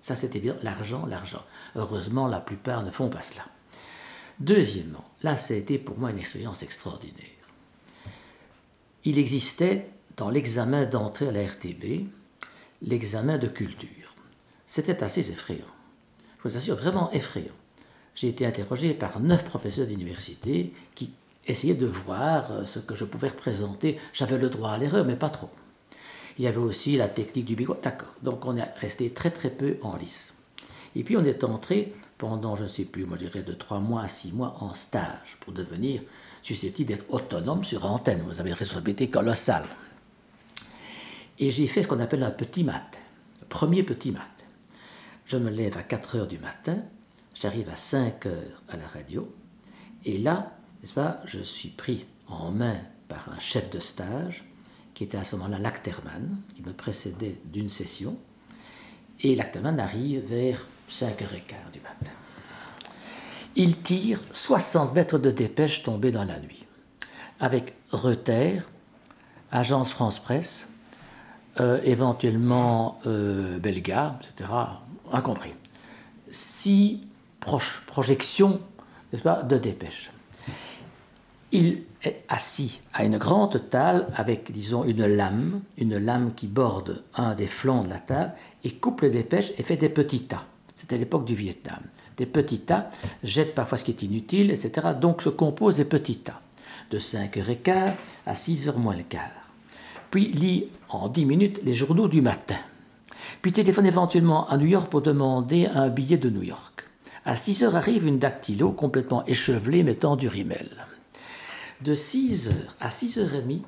Ça, 0.02 0.14
c'était 0.14 0.40
bien, 0.40 0.56
l'argent, 0.62 1.06
l'argent. 1.06 1.42
Heureusement, 1.76 2.26
la 2.28 2.40
plupart 2.40 2.82
ne 2.82 2.90
font 2.90 3.08
pas 3.08 3.22
cela. 3.22 3.44
Deuxièmement, 4.40 5.04
là, 5.22 5.36
ça 5.36 5.54
a 5.54 5.56
été 5.56 5.78
pour 5.78 5.96
moi 5.96 6.10
une 6.10 6.18
expérience 6.18 6.62
extraordinaire. 6.62 7.24
Il 9.04 9.18
existait 9.18 9.90
dans 10.16 10.28
l'examen 10.28 10.86
d'entrée 10.86 11.28
à 11.28 11.32
la 11.32 11.46
RTB 11.46 12.08
l'examen 12.82 13.38
de 13.38 13.46
culture. 13.46 14.14
C'était 14.66 15.02
assez 15.04 15.30
effrayant 15.30 15.73
je 16.44 16.50
vous 16.50 16.56
assure, 16.56 16.76
vraiment 16.76 17.10
effrayant. 17.12 17.54
J'ai 18.14 18.28
été 18.28 18.46
interrogé 18.46 18.94
par 18.94 19.18
neuf 19.20 19.44
professeurs 19.44 19.86
d'université 19.86 20.72
qui 20.94 21.12
essayer 21.46 21.74
de 21.74 21.86
voir 21.86 22.50
euh, 22.50 22.64
ce 22.64 22.78
que 22.78 22.94
je 22.94 23.04
pouvais 23.04 23.28
représenter. 23.28 23.98
J'avais 24.12 24.38
le 24.38 24.48
droit 24.48 24.70
à 24.70 24.78
l'erreur, 24.78 25.04
mais 25.04 25.16
pas 25.16 25.30
trop. 25.30 25.50
Il 26.38 26.44
y 26.44 26.48
avait 26.48 26.58
aussi 26.58 26.96
la 26.96 27.08
technique 27.08 27.44
du 27.44 27.54
bigot. 27.54 27.76
D'accord. 27.82 28.14
Donc 28.22 28.44
on 28.46 28.56
est 28.56 28.62
resté 28.76 29.10
très 29.10 29.30
très 29.30 29.50
peu 29.50 29.76
en 29.82 29.96
lice. 29.96 30.34
Et 30.96 31.04
puis 31.04 31.16
on 31.16 31.24
est 31.24 31.44
entré 31.44 31.92
pendant, 32.18 32.56
je 32.56 32.62
ne 32.62 32.68
sais 32.68 32.84
plus, 32.84 33.04
moi 33.04 33.16
je 33.20 33.26
dirais 33.26 33.42
de 33.42 33.52
trois 33.52 33.80
mois 33.80 34.02
à 34.02 34.08
six 34.08 34.32
mois 34.32 34.56
en 34.60 34.74
stage 34.74 35.36
pour 35.40 35.52
devenir 35.52 36.02
susceptible 36.42 36.88
d'être 36.88 37.04
autonome 37.08 37.64
sur 37.64 37.84
antenne. 37.84 38.22
Vous 38.26 38.40
avez 38.40 38.50
une 38.50 38.56
responsabilité 38.56 39.10
colossale. 39.10 39.66
Et 41.38 41.50
j'ai 41.50 41.66
fait 41.66 41.82
ce 41.82 41.88
qu'on 41.88 42.00
appelle 42.00 42.22
un 42.22 42.30
petit 42.30 42.62
matin, 42.62 43.00
premier 43.48 43.82
petit 43.82 44.12
matin. 44.12 44.33
Je 45.24 45.38
me 45.38 45.50
lève 45.50 45.78
à 45.78 45.82
4 45.82 46.16
heures 46.16 46.26
du 46.26 46.38
matin, 46.38 46.82
j'arrive 47.34 47.70
à 47.70 47.76
5 47.76 48.26
heures 48.26 48.62
à 48.68 48.76
la 48.76 48.86
radio, 48.86 49.34
et 50.04 50.18
là, 50.18 50.52
n'est-ce 50.80 50.92
pas, 50.92 51.20
je 51.24 51.40
suis 51.40 51.70
pris 51.70 52.04
en 52.28 52.50
main 52.50 52.76
par 53.08 53.30
un 53.30 53.38
chef 53.38 53.70
de 53.70 53.78
stage 53.78 54.44
qui 54.92 55.04
était 55.04 55.16
à 55.16 55.24
ce 55.24 55.36
moment-là 55.36 55.58
Lacterman, 55.58 56.36
qui 56.54 56.62
me 56.62 56.72
précédait 56.74 57.40
d'une 57.46 57.70
session, 57.70 58.18
et 59.20 59.34
Lacterman 59.34 59.80
arrive 59.80 60.26
vers 60.26 60.66
5h15 60.90 61.72
du 61.72 61.80
matin. 61.80 62.12
Il 63.56 63.80
tire 63.80 64.20
60 64.32 64.94
mètres 64.94 65.18
de 65.18 65.30
dépêche 65.30 65.82
tombée 65.82 66.10
dans 66.10 66.24
la 66.24 66.38
nuit, 66.38 66.66
avec 67.40 67.76
Reuter, 67.90 68.60
Agence 69.50 69.90
France 69.90 70.18
Presse, 70.18 70.68
euh, 71.60 71.80
éventuellement 71.84 72.98
euh, 73.06 73.58
Belga, 73.58 74.18
etc., 74.20 74.50
incompris. 75.14 75.54
Six 76.30 77.00
projections 77.86 78.60
pas, 79.22 79.42
de 79.42 79.58
dépêche. 79.58 80.10
Il 81.52 81.82
est 82.02 82.24
assis 82.28 82.80
à 82.92 83.04
une 83.04 83.18
grande 83.18 83.70
table 83.70 84.06
avec, 84.16 84.50
disons, 84.50 84.84
une 84.84 85.06
lame, 85.06 85.60
une 85.78 85.98
lame 85.98 86.32
qui 86.34 86.48
borde 86.48 87.04
un 87.14 87.34
des 87.34 87.46
flancs 87.46 87.84
de 87.84 87.90
la 87.90 88.00
table 88.00 88.32
et 88.64 88.72
coupe 88.72 89.02
les 89.02 89.10
dépêches 89.10 89.52
et 89.56 89.62
fait 89.62 89.76
des 89.76 89.88
petits 89.88 90.24
tas. 90.24 90.46
C'était 90.74 90.98
l'époque 90.98 91.24
du 91.24 91.34
Vietnam. 91.34 91.80
Des 92.16 92.26
petits 92.26 92.60
tas, 92.60 92.88
jette 93.22 93.54
parfois 93.54 93.78
ce 93.78 93.84
qui 93.84 93.92
est 93.92 94.02
inutile, 94.02 94.50
etc. 94.50 94.88
Donc 95.00 95.22
se 95.22 95.28
compose 95.28 95.76
des 95.76 95.84
petits 95.84 96.18
tas. 96.18 96.40
De 96.90 96.98
5h15 96.98 97.92
à 98.26 98.32
6h 98.34 98.76
moins 98.76 98.96
le 98.96 99.04
quart. 99.04 99.30
Puis 100.10 100.32
lit 100.32 100.66
en 100.88 101.08
10 101.08 101.26
minutes 101.26 101.60
les 101.64 101.72
journaux 101.72 102.08
du 102.08 102.20
matin. 102.20 102.58
Puis 103.44 103.52
téléphone 103.52 103.84
éventuellement 103.84 104.48
à 104.48 104.56
New 104.56 104.64
York 104.64 104.88
pour 104.88 105.02
demander 105.02 105.66
un 105.66 105.90
billet 105.90 106.16
de 106.16 106.30
New 106.30 106.42
York. 106.42 106.88
À 107.26 107.36
6 107.36 107.64
heures 107.64 107.76
arrive 107.76 108.06
une 108.06 108.18
dactylo 108.18 108.72
complètement 108.72 109.22
échevelée 109.26 109.82
mettant 109.82 110.16
du 110.16 110.28
rimel. 110.28 110.70
De 111.82 111.94
6 111.94 112.48
heures 112.48 112.76
à 112.80 112.88
6 112.88 113.18
heures 113.18 113.34
et 113.34 113.42
demie, 113.42 113.60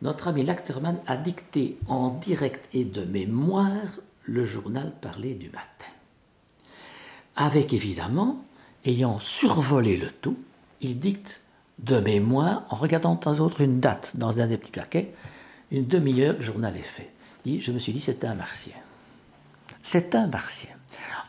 notre 0.00 0.28
ami 0.28 0.46
Lacterman 0.46 0.96
a 1.06 1.18
dicté 1.18 1.76
en 1.88 2.08
direct 2.08 2.70
et 2.72 2.86
de 2.86 3.04
mémoire 3.04 3.98
le 4.22 4.46
journal 4.46 4.94
parlé 4.98 5.34
du 5.34 5.50
matin. 5.50 5.92
Avec 7.36 7.74
évidemment, 7.74 8.42
ayant 8.86 9.18
survolé 9.18 9.98
le 9.98 10.10
tout, 10.10 10.38
il 10.80 11.00
dicte 11.00 11.42
de 11.80 12.00
mémoire, 12.00 12.64
en 12.70 12.76
regardant 12.76 13.14
de 13.16 13.20
temps 13.20 13.40
en 13.40 13.44
autre 13.44 13.60
une 13.60 13.78
date 13.78 14.12
dans 14.14 14.40
un 14.40 14.46
des 14.46 14.56
petits 14.56 14.72
paquets, 14.72 15.12
une 15.70 15.86
demi-heure, 15.86 16.36
le 16.36 16.40
journal 16.40 16.74
est 16.74 16.80
fait. 16.80 17.10
je 17.44 17.72
me 17.72 17.78
suis 17.78 17.92
dit, 17.92 18.00
c'est 18.00 18.24
un 18.24 18.34
martien. 18.34 18.72
C'est 19.82 20.14
un 20.14 20.26
martien. 20.26 20.70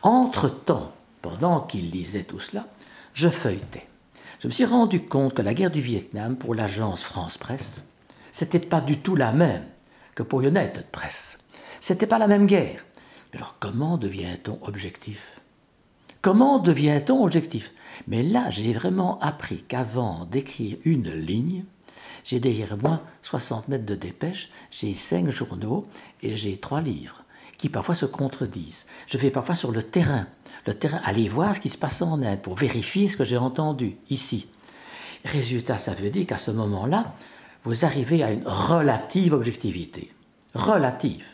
Entre-temps, 0.02 0.92
pendant 1.22 1.60
qu'il 1.60 1.90
lisait 1.90 2.24
tout 2.24 2.40
cela, 2.40 2.66
je 3.14 3.28
feuilletais. 3.28 3.86
Je 4.40 4.46
me 4.46 4.52
suis 4.52 4.64
rendu 4.64 5.02
compte 5.04 5.34
que 5.34 5.42
la 5.42 5.54
guerre 5.54 5.70
du 5.70 5.80
Vietnam 5.80 6.36
pour 6.36 6.54
l'agence 6.54 7.02
France 7.02 7.38
Presse, 7.38 7.84
c'était 8.32 8.58
pas 8.58 8.80
du 8.80 8.98
tout 8.98 9.16
la 9.16 9.32
même 9.32 9.64
que 10.14 10.22
pour 10.22 10.42
United 10.42 10.86
Presse. 10.90 11.38
C'était 11.80 12.06
pas 12.06 12.18
la 12.18 12.26
même 12.26 12.46
guerre. 12.46 12.84
Mais 13.32 13.38
alors 13.38 13.56
comment 13.60 13.98
devient-on 13.98 14.58
objectif? 14.62 15.40
Comment 16.22 16.58
devient-on 16.58 17.24
objectif? 17.24 17.72
Mais 18.06 18.22
là, 18.22 18.50
j'ai 18.50 18.72
vraiment 18.72 19.18
appris 19.20 19.62
qu'avant 19.62 20.26
d'écrire 20.26 20.76
une 20.84 21.10
ligne, 21.12 21.64
j'ai 22.24 22.40
derrière 22.40 22.76
moi 22.76 23.02
60 23.22 23.68
mètres 23.68 23.86
de 23.86 23.94
dépêche, 23.94 24.50
j'ai 24.70 24.92
cinq 24.92 25.30
journaux 25.30 25.86
et 26.22 26.36
j'ai 26.36 26.56
trois 26.56 26.80
livres 26.82 27.24
qui 27.60 27.68
parfois 27.68 27.94
se 27.94 28.06
contredisent. 28.06 28.86
Je 29.06 29.18
vais 29.18 29.30
parfois 29.30 29.54
sur 29.54 29.70
le 29.70 29.82
terrain, 29.82 30.26
le 30.66 30.72
terrain, 30.72 30.98
aller 31.04 31.28
voir 31.28 31.54
ce 31.54 31.60
qui 31.60 31.68
se 31.68 31.76
passe 31.76 32.00
en 32.00 32.22
Inde 32.22 32.40
pour 32.40 32.54
vérifier 32.54 33.06
ce 33.06 33.18
que 33.18 33.24
j'ai 33.24 33.36
entendu 33.36 33.96
ici. 34.08 34.48
Résultat, 35.26 35.76
ça 35.76 35.92
veut 35.92 36.08
dire 36.08 36.26
qu'à 36.26 36.38
ce 36.38 36.52
moment-là, 36.52 37.12
vous 37.64 37.84
arrivez 37.84 38.22
à 38.22 38.32
une 38.32 38.46
relative 38.46 39.34
objectivité. 39.34 40.10
Relative. 40.54 41.26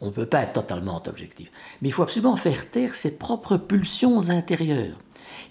On 0.00 0.06
ne 0.06 0.12
peut 0.12 0.24
pas 0.24 0.44
être 0.44 0.54
totalement 0.54 1.02
objectif. 1.06 1.52
Mais 1.82 1.90
il 1.90 1.92
faut 1.92 2.04
absolument 2.04 2.36
faire 2.36 2.70
taire 2.70 2.94
ses 2.94 3.18
propres 3.18 3.58
pulsions 3.58 4.30
intérieures 4.30 4.96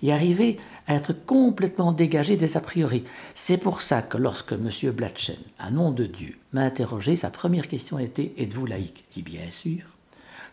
et 0.01 0.11
arriver 0.11 0.57
à 0.87 0.95
être 0.95 1.13
complètement 1.13 1.91
dégagé 1.91 2.35
des 2.35 2.57
a 2.57 2.61
priori. 2.61 3.03
C'est 3.35 3.57
pour 3.57 3.83
ça 3.83 4.01
que 4.01 4.17
lorsque 4.17 4.53
M. 4.53 4.69
Blatchen, 4.91 5.37
à 5.59 5.69
nom 5.69 5.91
de 5.91 6.05
Dieu, 6.07 6.35
m'a 6.51 6.61
interrogé, 6.61 7.15
sa 7.15 7.29
première 7.29 7.67
question 7.67 7.99
était 7.99 8.33
Êtes-vous 8.39 8.65
laïque? 8.65 9.05
Je 9.11 9.21
dis 9.21 9.21
Bien 9.21 9.51
sûr. 9.51 9.94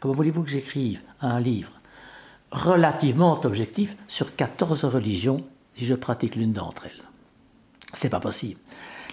Comment 0.02 0.14
voulez-vous 0.14 0.42
que 0.42 0.50
j'écrive 0.50 1.00
un 1.20 1.38
livre 1.38 1.70
relativement 2.50 3.40
objectif 3.44 3.96
sur 4.08 4.34
14 4.34 4.84
religions 4.86 5.46
si 5.76 5.86
je 5.86 5.94
pratique 5.94 6.34
l'une 6.34 6.52
d'entre 6.52 6.86
elles? 6.86 7.04
C'est 7.92 8.08
pas 8.08 8.18
possible. 8.18 8.58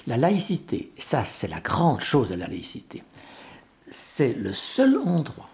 La 0.08 0.18
laïcité, 0.18 0.92
ça 0.98 1.24
c'est 1.24 1.48
la 1.48 1.60
grande 1.60 2.02
chose 2.02 2.30
de 2.30 2.34
la 2.34 2.48
laïcité, 2.48 3.04
c'est 3.88 4.34
le 4.34 4.52
seul 4.52 4.98
endroit 4.98 5.52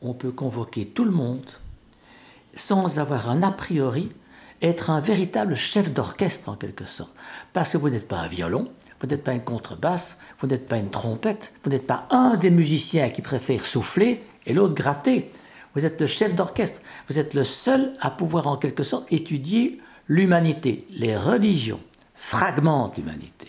où 0.00 0.08
on 0.08 0.14
peut 0.14 0.32
convoquer 0.32 0.86
tout 0.86 1.04
le 1.04 1.10
monde 1.10 1.44
sans 2.54 2.98
avoir 2.98 3.28
un 3.28 3.42
a 3.42 3.50
priori, 3.50 4.08
être 4.62 4.88
un 4.88 5.02
véritable 5.02 5.56
chef 5.56 5.92
d'orchestre 5.92 6.48
en 6.48 6.56
quelque 6.56 6.86
sorte. 6.86 7.14
Parce 7.52 7.72
que 7.72 7.76
vous 7.76 7.90
n'êtes 7.90 8.08
pas 8.08 8.20
un 8.20 8.28
violon, 8.28 8.72
vous 8.98 9.08
n'êtes 9.08 9.24
pas 9.24 9.34
une 9.34 9.44
contrebasse, 9.44 10.16
vous 10.38 10.46
n'êtes 10.46 10.66
pas 10.66 10.78
une 10.78 10.90
trompette, 10.90 11.52
vous 11.64 11.70
n'êtes 11.70 11.86
pas 11.86 12.08
un 12.08 12.38
des 12.38 12.50
musiciens 12.50 13.10
qui 13.10 13.20
préfère 13.20 13.60
souffler 13.60 14.22
et 14.46 14.52
l'autre 14.52 14.74
gratter. 14.74 15.26
Vous 15.74 15.84
êtes 15.86 16.00
le 16.00 16.06
chef 16.06 16.34
d'orchestre. 16.34 16.80
Vous 17.08 17.18
êtes 17.18 17.34
le 17.34 17.44
seul 17.44 17.92
à 18.00 18.10
pouvoir 18.10 18.46
en 18.46 18.56
quelque 18.56 18.82
sorte 18.82 19.12
étudier 19.12 19.78
l'humanité. 20.06 20.86
Les 20.90 21.16
religions 21.16 21.80
fragmentent 22.14 22.96
l'humanité. 22.96 23.48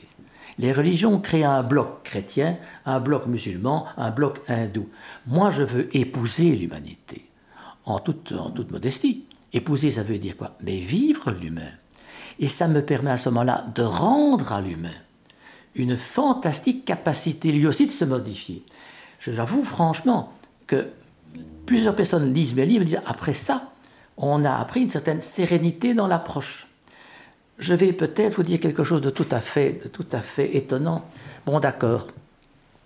Les 0.59 0.71
religions 0.71 1.19
créent 1.19 1.43
un 1.43 1.63
bloc 1.63 2.03
chrétien, 2.03 2.57
un 2.85 2.99
bloc 2.99 3.25
musulman, 3.25 3.85
un 3.97 4.11
bloc 4.11 4.39
hindou. 4.47 4.89
Moi, 5.25 5.49
je 5.49 5.63
veux 5.63 5.95
épouser 5.95 6.55
l'humanité 6.55 7.29
en 7.85 7.99
toute, 7.99 8.33
en 8.33 8.51
toute 8.51 8.71
modestie. 8.71 9.25
Épouser, 9.53 9.89
ça 9.89 10.03
veut 10.03 10.19
dire 10.19 10.37
quoi? 10.37 10.55
Mais 10.61 10.77
vivre 10.77 11.31
l'humain. 11.31 11.71
Et 12.39 12.47
ça 12.47 12.67
me 12.67 12.81
permet 12.81 13.11
à 13.11 13.17
ce 13.17 13.29
moment-là 13.29 13.65
de 13.73 13.81
rendre 13.81 14.53
à 14.53 14.61
l'humain 14.61 14.89
une 15.75 15.95
fantastique 15.95 16.85
capacité 16.85 17.51
lui 17.51 17.65
aussi 17.65 17.87
de 17.87 17.91
se 17.91 18.05
modifier. 18.05 18.63
J'avoue 19.19 19.63
franchement 19.63 20.31
que 20.71 20.87
plusieurs 21.65 21.97
personnes 21.97 22.33
lisent 22.33 22.55
mes 22.55 22.65
livres 22.65 22.83
et 22.83 22.85
disent 22.85 23.01
après 23.05 23.33
ça, 23.33 23.73
on 24.15 24.45
a 24.45 24.53
appris 24.53 24.81
une 24.81 24.89
certaine 24.89 25.19
sérénité 25.19 25.93
dans 25.93 26.07
l'approche. 26.07 26.67
Je 27.59 27.73
vais 27.73 27.91
peut-être 27.91 28.35
vous 28.35 28.43
dire 28.43 28.59
quelque 28.61 28.85
chose 28.85 29.01
de 29.01 29.09
tout 29.09 29.27
à 29.31 29.41
fait, 29.41 29.83
de 29.83 29.89
tout 29.89 30.05
à 30.13 30.21
fait 30.21 30.55
étonnant. 30.55 31.03
Bon, 31.45 31.59
d'accord, 31.59 32.07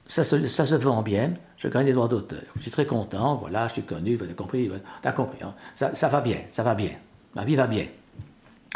ça 0.08 0.24
se, 0.24 0.76
vend 0.76 1.04
bien, 1.04 1.36
je 1.58 1.68
gagne 1.68 1.86
des 1.86 1.94
droits 1.94 2.08
d'auteur. 2.08 2.42
Je 2.56 2.64
suis 2.64 2.72
très 2.72 2.88
content, 2.88 3.36
voilà, 3.36 3.68
je 3.68 3.74
suis 3.74 3.84
connu, 3.84 4.16
vous 4.16 4.24
avez 4.24 4.34
compris, 4.34 4.72
t'as 5.04 5.12
compris, 5.12 5.44
hein. 5.44 5.54
ça, 5.76 5.94
ça 5.94 6.08
va 6.08 6.22
bien, 6.22 6.40
ça 6.50 6.64
va 6.64 6.74
bien, 6.74 6.92
ma 7.36 7.46
vie 7.46 7.56
va 7.56 7.68
bien. 7.68 7.86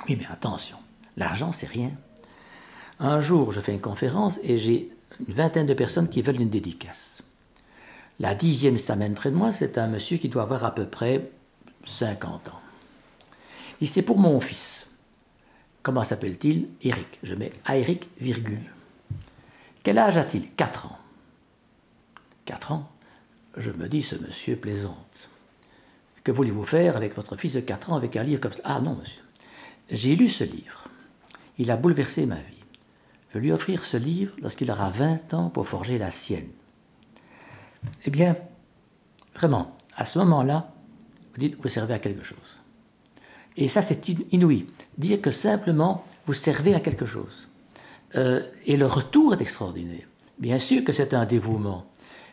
Oui, 0.08 0.18
mais 0.20 0.28
attention, 0.32 0.78
l'argent, 1.18 1.52
c'est 1.52 1.68
rien. 1.68 1.92
Un 3.00 3.22
jour, 3.22 3.52
je 3.52 3.60
fais 3.60 3.74
une 3.74 3.82
conférence 3.82 4.40
et 4.44 4.60
j'ai 4.60 4.92
une 5.28 5.34
vingtaine 5.34 5.66
de 5.66 5.74
personnes 5.74 6.10
qui 6.10 6.22
veulent 6.22 6.42
une 6.42 6.50
dédicace. 6.50 7.24
La 8.20 8.36
dixième 8.36 8.78
semaine 8.78 9.14
près 9.14 9.32
de 9.32 9.36
moi, 9.36 9.54
c'est 9.54 9.78
un 9.78 9.88
monsieur 9.88 10.18
qui 10.18 10.28
doit 10.28 10.44
avoir 10.44 10.66
à 10.66 10.76
peu 10.76 10.86
près 10.86 11.32
50 11.86 12.50
ans. 12.50 12.60
Il 13.80 13.88
c'est 13.88 14.02
pour 14.02 14.18
mon 14.18 14.42
fils. 14.42 14.90
Comment 15.84 16.04
s'appelle-t-il? 16.04 16.68
Eric. 16.82 17.20
Je 17.24 17.36
mets 17.36 17.54
Eric, 17.70 18.10
virgule. 18.20 18.72
Quel 19.84 19.98
âge 19.98 20.18
a-t-il? 20.18 20.52
4 20.52 20.88
ans. 20.88 20.98
4 22.44 22.74
ans, 22.74 22.90
je 23.56 23.72
me 23.72 23.88
dis, 23.88 24.02
ce 24.02 24.16
monsieur 24.16 24.58
plaisante. 24.58 25.30
Que 26.26 26.34
voulez-vous 26.34 26.66
faire 26.66 26.98
avec 26.98 27.16
votre 27.16 27.38
fils 27.38 27.54
de 27.54 27.62
4 27.62 27.94
ans 27.94 27.96
avec 27.96 28.18
un 28.18 28.24
livre 28.24 28.42
comme 28.42 28.52
ça? 28.52 28.62
Ah 28.66 28.82
non, 28.82 28.96
monsieur. 28.96 29.24
J'ai 29.90 30.18
lu 30.18 30.28
ce 30.28 30.44
livre. 30.44 30.84
Il 31.58 31.72
a 31.72 31.78
bouleversé 31.78 32.26
ma 32.26 32.36
vie. 32.36 32.64
Je 33.30 33.36
vais 33.36 33.46
lui 33.46 33.52
offrir 33.54 33.84
ce 33.84 33.96
livre 33.96 34.34
lorsqu'il 34.42 34.70
aura 34.70 34.90
20 34.90 35.34
ans 35.34 35.50
pour 35.50 35.68
forger 35.68 35.98
la 35.98 36.12
sienne. 36.12 36.50
Eh 38.06 38.10
bien, 38.10 38.36
vraiment, 39.36 39.76
à 39.96 40.06
ce 40.06 40.20
moment-là, 40.20 40.72
vous 41.34 41.40
dites, 41.40 41.56
vous 41.62 41.68
servez 41.68 41.94
à 41.94 42.00
quelque 42.00 42.24
chose. 42.24 42.60
Et 43.58 43.68
ça, 43.68 43.82
c'est 43.82 44.08
inouï. 44.32 44.68
Dire 44.98 45.22
que 45.22 45.32
simplement, 45.32 46.02
vous 46.26 46.34
servez 46.34 46.76
à 46.76 46.80
quelque 46.80 47.06
chose. 47.06 47.48
Euh, 48.16 48.44
et 48.66 48.78
le 48.78 48.86
retour 48.86 49.34
est 49.34 49.42
extraordinaire. 49.42 50.08
Bien 50.38 50.60
sûr 50.60 50.84
que 50.84 50.92
c'est 50.92 51.14
un 51.14 51.26
dévouement. 51.26 51.86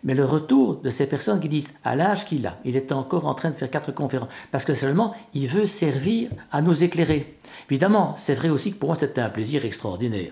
Mais 0.05 0.15
le 0.15 0.25
retour 0.25 0.77
de 0.77 0.91
ces 0.91 1.07
personnes 1.07 1.41
qui 1.41 1.49
disent, 1.49 1.75
à 1.83 1.97
l'âge 1.97 2.25
qu'il 2.25 2.47
a, 2.47 2.59
il 2.65 2.77
est 2.77 2.93
encore 2.93 3.27
en 3.27 3.35
train 3.35 3.51
de 3.51 3.57
faire 3.57 3.71
quatre 3.71 3.93
conférences, 3.93 4.29
parce 4.53 4.65
que 4.65 4.75
seulement 4.75 5.15
il 5.35 5.49
veut 5.49 5.67
servir 5.67 6.31
à 6.53 6.63
nous 6.63 6.85
éclairer. 6.85 7.37
Évidemment, 7.69 8.15
c'est 8.17 8.35
vrai 8.35 8.49
aussi 8.49 8.73
que 8.73 8.79
pour 8.79 8.91
moi 8.91 8.97
c'était 8.99 9.21
un 9.21 9.31
plaisir 9.31 9.65
extraordinaire. 9.65 10.31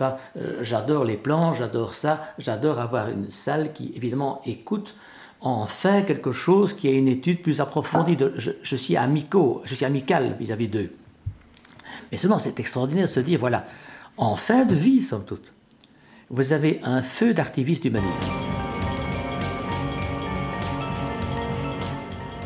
Euh, 0.00 0.58
j'adore 0.62 1.04
les 1.04 1.16
plans, 1.16 1.54
j'adore 1.54 1.94
ça, 1.94 2.20
j'adore 2.38 2.78
avoir 2.80 3.08
une 3.08 3.30
salle 3.30 3.72
qui 3.72 3.92
évidemment 3.94 4.40
écoute 4.44 4.94
enfin 5.40 6.02
quelque 6.02 6.32
chose 6.32 6.74
qui 6.74 6.88
a 6.88 6.92
une 6.92 7.08
étude 7.08 7.42
plus 7.42 7.60
approfondie. 7.60 8.16
je, 8.36 8.76
suis 8.76 8.96
amico, 8.96 9.62
je 9.64 9.74
suis 9.74 9.84
amical 9.84 10.36
vis-à-vis 10.38 10.68
d'eux. 10.68 10.92
Mais 12.10 12.18
seulement 12.18 12.38
c'est 12.38 12.58
extraordinaire 12.60 13.06
de 13.06 13.10
se 13.10 13.20
dire, 13.20 13.38
voilà, 13.38 13.64
en 14.16 14.36
fin 14.36 14.64
de 14.64 14.74
vie, 14.74 15.00
somme 15.00 15.24
toute, 15.24 15.52
vous 16.30 16.52
avez 16.52 16.80
un 16.82 17.02
feu 17.02 17.34
d'artiviste 17.34 17.84
humaniste. 17.84 18.16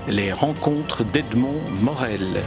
Les 0.09 0.33
rencontres 0.33 1.05
d'Edmond 1.05 1.61
Morel. 1.83 2.43